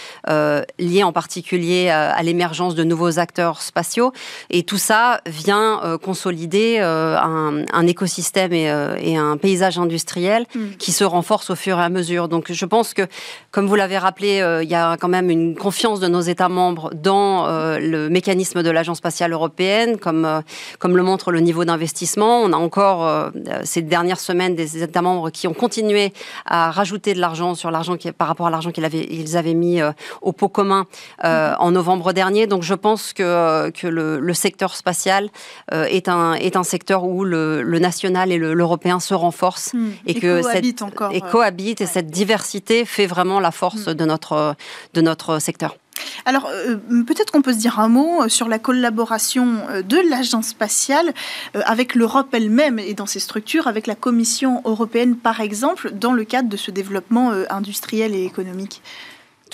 liés 0.78 1.02
en 1.02 1.12
particulier 1.12 1.88
à, 1.90 2.22
l'émergence 2.22 2.74
de 2.74 2.84
nouveaux 2.84 3.18
acteurs 3.18 3.60
spatiaux. 3.62 4.12
Et 4.50 4.62
tout 4.62 4.78
ça 4.78 5.20
vient 5.26 5.98
consolider 6.02 6.78
un, 6.78 7.64
un, 7.72 7.86
écosystème 7.86 8.52
et, 8.52 8.72
et, 9.00 9.16
un 9.16 9.36
paysage 9.36 9.78
industriel 9.78 10.46
mhm. 10.54 10.76
qui 10.78 10.92
se 10.92 11.04
renforce 11.04 11.50
au 11.50 11.56
fur 11.56 11.78
et 11.78 11.82
à 11.82 11.88
mesure. 11.88 12.28
Donc 12.28 12.52
je 12.52 12.66
pense 12.66 12.94
que, 12.94 13.02
comme 13.50 13.66
vous 13.66 13.74
l'avez 13.74 13.98
rappelé, 13.98 14.60
il 14.62 14.68
y 14.68 14.74
a 14.74 14.96
quand 14.96 15.08
même 15.08 15.30
une 15.30 15.54
confiance 15.56 16.00
de 16.00 16.08
nos 16.08 16.20
États 16.20 16.48
membres 16.48 16.90
dans 16.94 17.46
le 17.48 18.08
mécanisme 18.08 18.62
de 18.62 18.70
l'Agence 18.70 18.98
spatiale 18.98 19.32
européenne, 19.32 19.98
comme, 19.98 20.24
euh, 20.24 20.40
comme 20.78 20.96
le 20.96 21.02
montre 21.02 21.32
le 21.32 21.40
niveau 21.40 21.64
d'investissement. 21.64 22.40
On 22.40 22.52
a 22.52 22.56
encore 22.56 23.06
euh, 23.06 23.23
ces 23.64 23.82
dernières 23.82 24.20
semaines 24.20 24.54
des 24.54 24.82
États 24.82 25.02
membres 25.02 25.30
qui 25.30 25.46
ont 25.46 25.54
continué 25.54 26.12
à 26.46 26.70
rajouter 26.70 27.14
de 27.14 27.20
l'argent 27.20 27.54
sur 27.54 27.70
l'argent 27.70 27.96
qui, 27.96 28.10
par 28.12 28.28
rapport 28.28 28.46
à 28.46 28.50
l'argent 28.50 28.70
qu'ils 28.70 28.84
avaient, 28.84 29.06
ils 29.10 29.36
avaient 29.36 29.54
mis 29.54 29.80
euh, 29.80 29.92
au 30.22 30.32
pot 30.32 30.48
commun 30.48 30.86
en 31.22 31.70
novembre 31.70 32.12
dernier. 32.12 32.46
Donc 32.46 32.62
je 32.62 32.74
pense 32.74 33.12
que, 33.12 33.70
que 33.70 33.86
le, 33.86 34.34
secteur 34.34 34.74
spatial 34.74 35.30
est, 35.72 36.08
un, 36.08 36.34
est 36.34 36.56
un 36.56 36.64
secteur 36.64 37.04
où 37.04 37.24
le, 37.24 37.62
national 37.78 38.32
et 38.32 38.38
l'européen 38.38 39.00
se 39.00 39.14
renforcent 39.14 39.74
hmm. 39.74 39.90
et, 40.06 40.14
que 40.14 40.42
cette, 40.42 40.82
encore, 40.82 41.12
et 41.12 41.20
cohabitent 41.20 41.80
et 41.80 41.86
cette 41.86 42.10
diversité 42.10 42.84
fait 42.84 43.06
vraiment 43.06 43.40
la 43.40 43.50
force 43.50 43.86
hmm. 43.86 43.94
de 43.94 44.04
notre 44.04 44.56
de 44.94 45.00
notre 45.00 45.38
secteur. 45.38 45.76
Alors, 46.24 46.46
euh, 46.46 46.76
peut-être 47.06 47.30
qu'on 47.30 47.42
peut 47.42 47.52
se 47.52 47.58
dire 47.58 47.78
un 47.80 47.88
mot 47.88 48.22
euh, 48.22 48.28
sur 48.28 48.48
la 48.48 48.58
collaboration 48.58 49.58
euh, 49.70 49.82
de 49.82 49.98
l'agence 50.08 50.48
spatiale 50.48 51.12
avec 51.54 51.94
l'Europe 51.94 52.28
elle-même 52.32 52.78
et 52.78 52.94
dans 52.94 53.06
ses 53.06 53.20
structures, 53.20 53.66
avec 53.66 53.86
la 53.86 53.94
Commission 53.94 54.62
européenne 54.64 55.16
par 55.16 55.40
exemple, 55.40 55.92
dans 55.92 56.12
le 56.12 56.24
cadre 56.24 56.48
de 56.48 56.56
ce 56.56 56.70
développement 56.70 57.32
industriel 57.50 58.14
et 58.14 58.24
économique. 58.24 58.82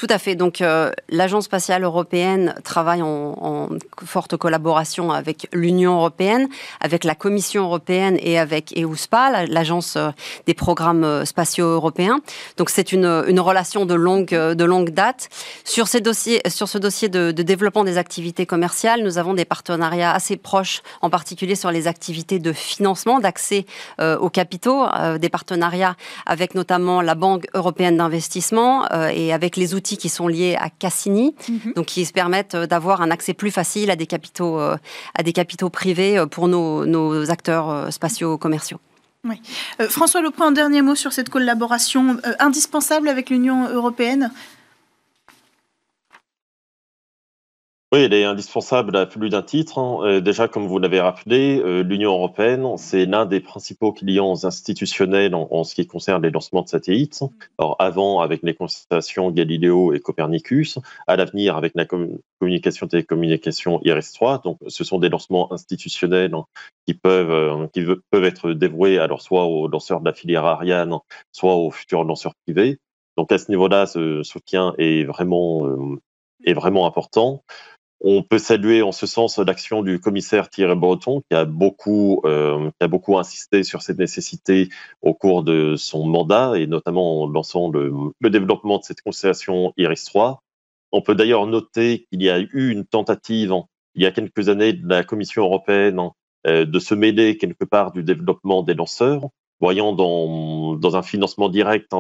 Tout 0.01 0.07
à 0.09 0.17
fait. 0.17 0.35
Donc, 0.35 0.63
euh, 0.63 0.91
l'Agence 1.11 1.45
spatiale 1.45 1.85
européenne 1.85 2.55
travaille 2.65 3.03
en, 3.03 3.69
forte 4.03 4.35
collaboration 4.39 5.13
avec 5.13 5.47
l'Union 5.53 5.97
européenne, 5.97 6.49
avec 6.81 7.05
la 7.05 7.15
Commission 7.15 7.65
européenne 7.65 8.17
et 8.23 8.39
avec 8.39 8.73
EUSPA, 8.79 9.45
l'Agence 9.45 9.97
euh, 9.97 10.09
des 10.47 10.55
programmes 10.55 11.05
euh, 11.05 11.27
spatiaux 11.27 11.67
européens. 11.67 12.21
Donc, 12.57 12.71
c'est 12.71 12.93
une, 12.93 13.07
relation 13.41 13.85
de 13.85 13.93
longue, 13.93 14.91
date. 14.91 15.29
Sur, 15.65 15.87
ce 15.87 15.99
dossier 15.99 16.41
de, 17.11 17.31
développement 17.33 17.85
des 17.85 17.99
activités 17.99 18.47
commerciales, 18.47 19.03
nous 19.03 19.19
avons 19.19 19.35
des 19.35 19.45
partenariats 19.45 20.13
assez 20.13 20.39
proches, 20.39 20.81
en 21.03 21.11
particulier 21.11 21.57
sur 21.57 21.71
les 21.71 21.89
activités 21.89 22.39
de 22.39 22.55
financement, 22.55 23.21
d'accès 23.21 23.67
aux 23.99 24.31
capitaux, 24.31 24.87
des 25.19 25.29
partenariats 25.29 25.95
avec 26.25 26.55
notamment 26.55 27.03
la 27.03 27.15
Banque 27.15 27.47
européenne 27.53 27.99
d'investissement 27.99 28.89
et 29.11 29.35
avec 29.35 29.57
les 29.57 29.75
outils 29.75 29.90
qui 29.97 30.09
sont 30.09 30.29
liés 30.29 30.57
à 30.59 30.71
Cassini, 30.71 31.35
mhm. 31.49 31.73
donc 31.75 31.87
qui 31.87 32.05
se 32.05 32.13
permettent 32.13 32.55
euh, 32.55 32.67
d'avoir 32.67 33.03
un 33.03 33.11
accès 33.11 33.35
plus 33.35 33.51
facile 33.51 33.91
à 33.91 33.97
des 33.97 34.07
capitaux, 34.07 34.59
euh, 34.59 34.77
à 35.15 35.23
des 35.23 35.33
capitaux 35.33 35.71
privés 35.71 36.19
euh, 36.19 36.27
pour 36.27 36.49
nos, 36.49 36.87
nos 36.87 37.31
acteurs 37.31 37.93
spatiaux 37.93 38.39
commerciaux. 38.39 38.79
Oui. 39.29 39.41
François 39.91 40.23
Lepoint, 40.23 40.49
un 40.49 40.53
dernier 40.53 40.81
mot 40.81 40.95
sur 40.95 41.13
cette 41.13 41.29
collaboration 41.29 42.17
indispensable 42.39 43.07
avec 43.07 43.29
l'Union 43.29 43.69
européenne? 43.69 44.33
Oui, 47.93 48.03
elle 48.03 48.15
est 48.15 48.23
indispensable 48.23 48.97
à 48.97 49.05
plus 49.05 49.31
d'un 49.31 49.43
titre. 49.43 49.79
Hein. 49.79 49.99
Euh, 50.05 50.21
déjà, 50.21 50.47
comme 50.47 50.69
vous 50.69 50.79
l'avez 50.79 51.01
rappelé, 51.01 51.59
euh, 51.59 51.83
l'Union 51.83 52.13
européenne, 52.13 52.77
c'est 52.77 53.05
l'un 53.05 53.27
des 53.27 53.41
principaux 53.41 53.93
clients 53.93 54.45
institutionnels 54.45 55.35
en, 55.35 55.65
ce 55.65 55.75
qui 55.75 55.89
concerne 55.89 56.23
les 56.23 56.31
lancements 56.31 56.63
de 56.63 56.69
satellites. 56.69 57.25
Alors, 57.59 57.75
avant, 57.81 58.21
avec 58.21 58.45
les 58.45 58.55
constellations 58.55 59.33
Galileo 59.33 59.93
et 59.93 59.99
Copernicus, 59.99 60.79
à 61.09 61.17
l'avenir, 61.17 61.57
avec 61.57 61.73
la 61.75 61.85
communication 61.85 62.87
télécommunication 62.87 63.81
IRIS-3. 63.83 64.45
Donc, 64.45 64.59
ce 64.69 64.85
sont 64.85 65.01
des 65.01 65.09
lancements 65.09 65.53
institutionnels 65.53 66.37
qui 66.87 66.95
peuvent, 66.95 67.33
euh, 67.33 67.67
qui 67.75 67.85
peuvent 68.13 68.25
être 68.25 68.53
dévoués 68.53 69.01
alors 69.01 69.21
soit 69.21 69.47
aux 69.47 69.67
lanceurs 69.67 69.99
de 69.99 70.05
la 70.05 70.15
filière 70.15 70.45
Ariane, 70.45 70.95
soit 71.33 71.57
aux 71.57 71.73
futurs 71.73 72.05
lanceurs 72.05 72.35
privés. 72.47 72.79
Donc, 73.17 73.33
à 73.33 73.39
ce 73.39 73.51
niveau-là, 73.51 73.87
ce 73.87 74.23
soutien 74.23 74.75
est 74.79 75.03
vraiment, 75.03 75.99
est 76.45 76.55
vraiment 76.55 76.87
important. 76.87 77.43
On 78.03 78.23
peut 78.23 78.39
saluer 78.39 78.81
en 78.81 78.93
ce 78.93 79.07
sens 79.07 79.39
l'action 79.39 79.83
du 79.83 80.01
commissaire 80.01 80.49
Thierry 80.49 80.75
Breton 80.75 81.21
qui 81.29 81.37
a 81.37 81.45
beaucoup, 81.45 82.23
euh, 82.25 82.71
qui 82.71 82.85
a 82.85 82.89
beaucoup 82.89 83.19
insisté 83.19 83.63
sur 83.63 83.83
cette 83.83 83.99
nécessité 83.99 84.71
au 85.03 85.13
cours 85.13 85.43
de 85.43 85.77
son 85.77 86.07
mandat 86.07 86.55
et 86.57 86.67
notamment 86.67 87.23
en 87.23 87.27
lançant 87.27 87.71
le, 87.71 87.93
développement 88.23 88.79
de 88.79 88.85
cette 88.85 89.03
constellation 89.03 89.75
Iris 89.77 90.05
3. 90.05 90.43
On 90.93 91.03
peut 91.03 91.15
d'ailleurs 91.15 91.47
noter 91.47 92.07
qu'il 92.11 92.23
y 92.23 92.31
a 92.31 92.39
eu 92.39 92.71
une 92.71 92.87
tentative 92.87 93.53
il 93.95 94.03
y 94.03 94.07
a 94.07 94.13
quelques 94.13 94.49
années 94.49 94.73
de 94.73 94.89
la 94.89 95.05
Commission 95.05 95.43
européenne 95.43 96.01
euh, 96.47 96.65
de 96.65 96.79
se 96.79 96.95
mêler 96.95 97.37
quelque 97.37 97.65
part 97.65 97.93
du 97.93 98.03
développement 98.03 98.63
des 98.63 98.75
lanceurs, 98.75 99.29
voyant 99.61 99.93
dans, 99.93 100.75
dans 100.77 100.97
un 100.97 101.03
financement 101.03 101.51
direct 101.51 101.93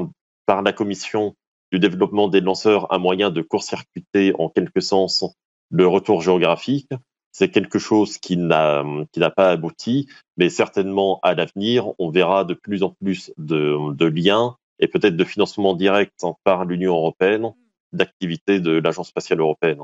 par 0.46 0.62
la 0.62 0.72
Commission 0.72 1.34
du 1.72 1.78
développement 1.78 2.28
des 2.28 2.40
lanceurs 2.40 2.90
un 2.90 2.98
moyen 2.98 3.30
de 3.30 3.42
court-circuiter 3.42 4.32
en 4.38 4.48
quelque 4.48 4.80
sens 4.80 5.24
le 5.70 5.86
retour 5.86 6.22
géographique, 6.22 6.90
c'est 7.32 7.50
quelque 7.50 7.78
chose 7.78 8.18
qui 8.18 8.36
n'a 8.36 8.84
qui 9.12 9.20
n'a 9.20 9.30
pas 9.30 9.50
abouti, 9.50 10.08
mais 10.36 10.48
certainement 10.48 11.20
à 11.22 11.34
l'avenir, 11.34 11.92
on 11.98 12.10
verra 12.10 12.44
de 12.44 12.54
plus 12.54 12.82
en 12.82 12.90
plus 12.90 13.32
de, 13.38 13.94
de 13.94 14.06
liens 14.06 14.56
et 14.80 14.88
peut-être 14.88 15.16
de 15.16 15.24
financement 15.24 15.74
direct 15.74 16.24
par 16.44 16.64
l'Union 16.64 16.94
européenne 16.94 17.52
d'activités 17.92 18.60
de 18.60 18.72
l'Agence 18.72 19.08
spatiale 19.08 19.40
européenne 19.40 19.80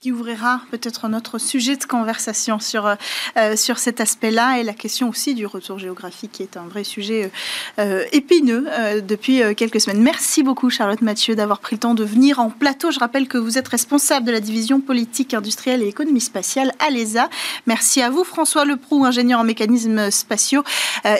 qui 0.00 0.12
ouvrira 0.12 0.62
peut-être 0.70 1.08
notre 1.08 1.36
sujet 1.36 1.76
de 1.76 1.84
conversation 1.84 2.58
sur, 2.58 2.86
euh, 2.86 2.94
euh, 3.36 3.54
sur 3.54 3.78
cet 3.78 4.00
aspect-là 4.00 4.58
et 4.58 4.62
la 4.62 4.72
question 4.72 5.10
aussi 5.10 5.34
du 5.34 5.44
retour 5.44 5.78
géographique 5.78 6.32
qui 6.32 6.42
est 6.42 6.56
un 6.56 6.66
vrai 6.66 6.84
sujet 6.84 7.30
euh, 7.78 8.06
épineux 8.10 8.66
depuis 9.06 9.42
quelques 9.56 9.78
semaines. 9.78 10.00
Merci 10.00 10.42
beaucoup 10.42 10.70
Charlotte 10.70 11.02
Mathieu 11.02 11.34
d'avoir 11.34 11.58
pris 11.58 11.76
le 11.76 11.80
temps 11.80 11.92
de 11.92 12.02
venir 12.02 12.38
en 12.38 12.48
plateau. 12.48 12.90
Je 12.90 12.98
rappelle 12.98 13.28
que 13.28 13.36
vous 13.36 13.58
êtes 13.58 13.68
responsable 13.68 14.24
de 14.24 14.32
la 14.32 14.40
division 14.40 14.80
politique, 14.80 15.34
industrielle 15.34 15.82
et 15.82 15.88
économie 15.88 16.22
spatiale 16.22 16.72
à 16.78 16.88
l'ESA. 16.88 17.28
Merci 17.66 18.00
à 18.00 18.08
vous 18.08 18.24
François 18.24 18.64
Leproux, 18.64 19.04
ingénieur 19.04 19.40
en 19.40 19.44
mécanismes 19.44 20.10
spatiaux 20.10 20.64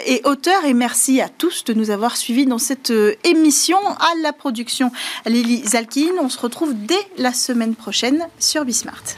et 0.07 0.21
auteur 0.23 0.65
et 0.65 0.73
merci 0.73 1.21
à 1.21 1.29
tous 1.29 1.63
de 1.65 1.73
nous 1.73 1.91
avoir 1.91 2.17
suivis 2.17 2.47
dans 2.47 2.57
cette 2.57 2.91
émission 3.23 3.77
à 3.99 4.09
la 4.23 4.33
production 4.33 4.91
Lily 5.27 5.67
Zalkin. 5.67 6.13
On 6.19 6.29
se 6.29 6.39
retrouve 6.39 6.73
dès 6.73 7.07
la 7.17 7.33
semaine 7.33 7.75
prochaine 7.75 8.27
sur 8.39 8.65
Smart. 8.73 9.17